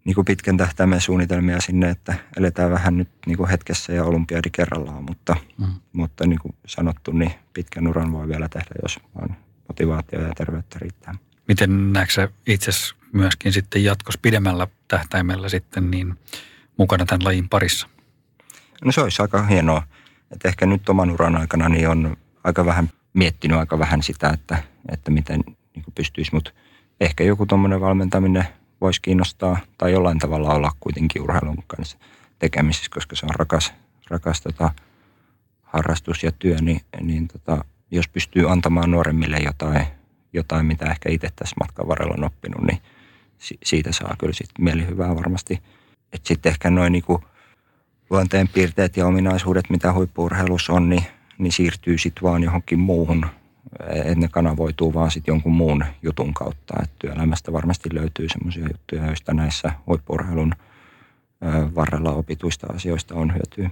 [0.06, 4.50] niin kuin pitkän tähtäimen suunnitelmia sinne, että eletään vähän nyt niin kuin hetkessä ja olympiadi
[4.50, 5.66] kerrallaan, mutta, mm.
[5.92, 9.36] mutta niin kuin sanottu, niin pitkän uran voi vielä tehdä, jos vaan
[9.68, 11.14] motivaatio ja terveyttä riittää.
[11.48, 12.70] Miten näetkö itse
[13.12, 16.14] myöskin sitten jatkossa pidemmällä tähtäimellä sitten niin
[16.76, 17.88] mukana tämän lajin parissa?
[18.84, 19.82] No se olisi aika hienoa.
[20.30, 24.62] Että ehkä nyt oman uran aikana niin on aika vähän miettinyt aika vähän sitä, että,
[24.92, 25.40] että miten
[25.74, 26.50] niin pystyisi, mutta
[27.00, 28.44] ehkä joku tuommoinen valmentaminen
[28.80, 31.98] voisi kiinnostaa tai jollain tavalla olla kuitenkin urheilun kanssa
[32.38, 33.72] tekemisissä, koska se on rakas,
[34.10, 34.70] rakas tota,
[35.62, 39.86] harrastus ja työ, niin, niin tota, jos pystyy antamaan nuoremmille jotain,
[40.32, 42.78] jotain, mitä ehkä itse tässä matkan varrella on oppinut, niin
[43.38, 45.62] si- siitä saa kyllä sitten mielihyvää varmasti.
[46.12, 47.24] Että sitten ehkä noin niinku
[48.10, 51.04] luonteen piirteet ja ominaisuudet, mitä huippuurheilussa on, niin,
[51.38, 53.26] niin siirtyy sitten vaan johonkin muuhun
[53.90, 56.74] että ne kanavoituu vaan sitten jonkun muun jutun kautta.
[56.82, 60.52] Että työelämästä varmasti löytyy semmoisia juttuja, joista näissä huippurheilun
[61.74, 63.70] varrella opituista asioista on hyötyä.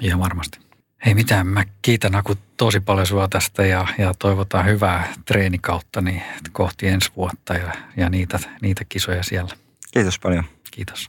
[0.00, 0.58] Ihan varmasti.
[1.06, 6.22] Ei mitään, mä kiitän Aku tosi paljon sua tästä ja, ja toivotaan hyvää treenikautta niin
[6.52, 9.54] kohti ensi vuotta ja, ja niitä, niitä kisoja siellä.
[9.92, 10.44] Kiitos paljon.
[10.70, 11.08] Kiitos.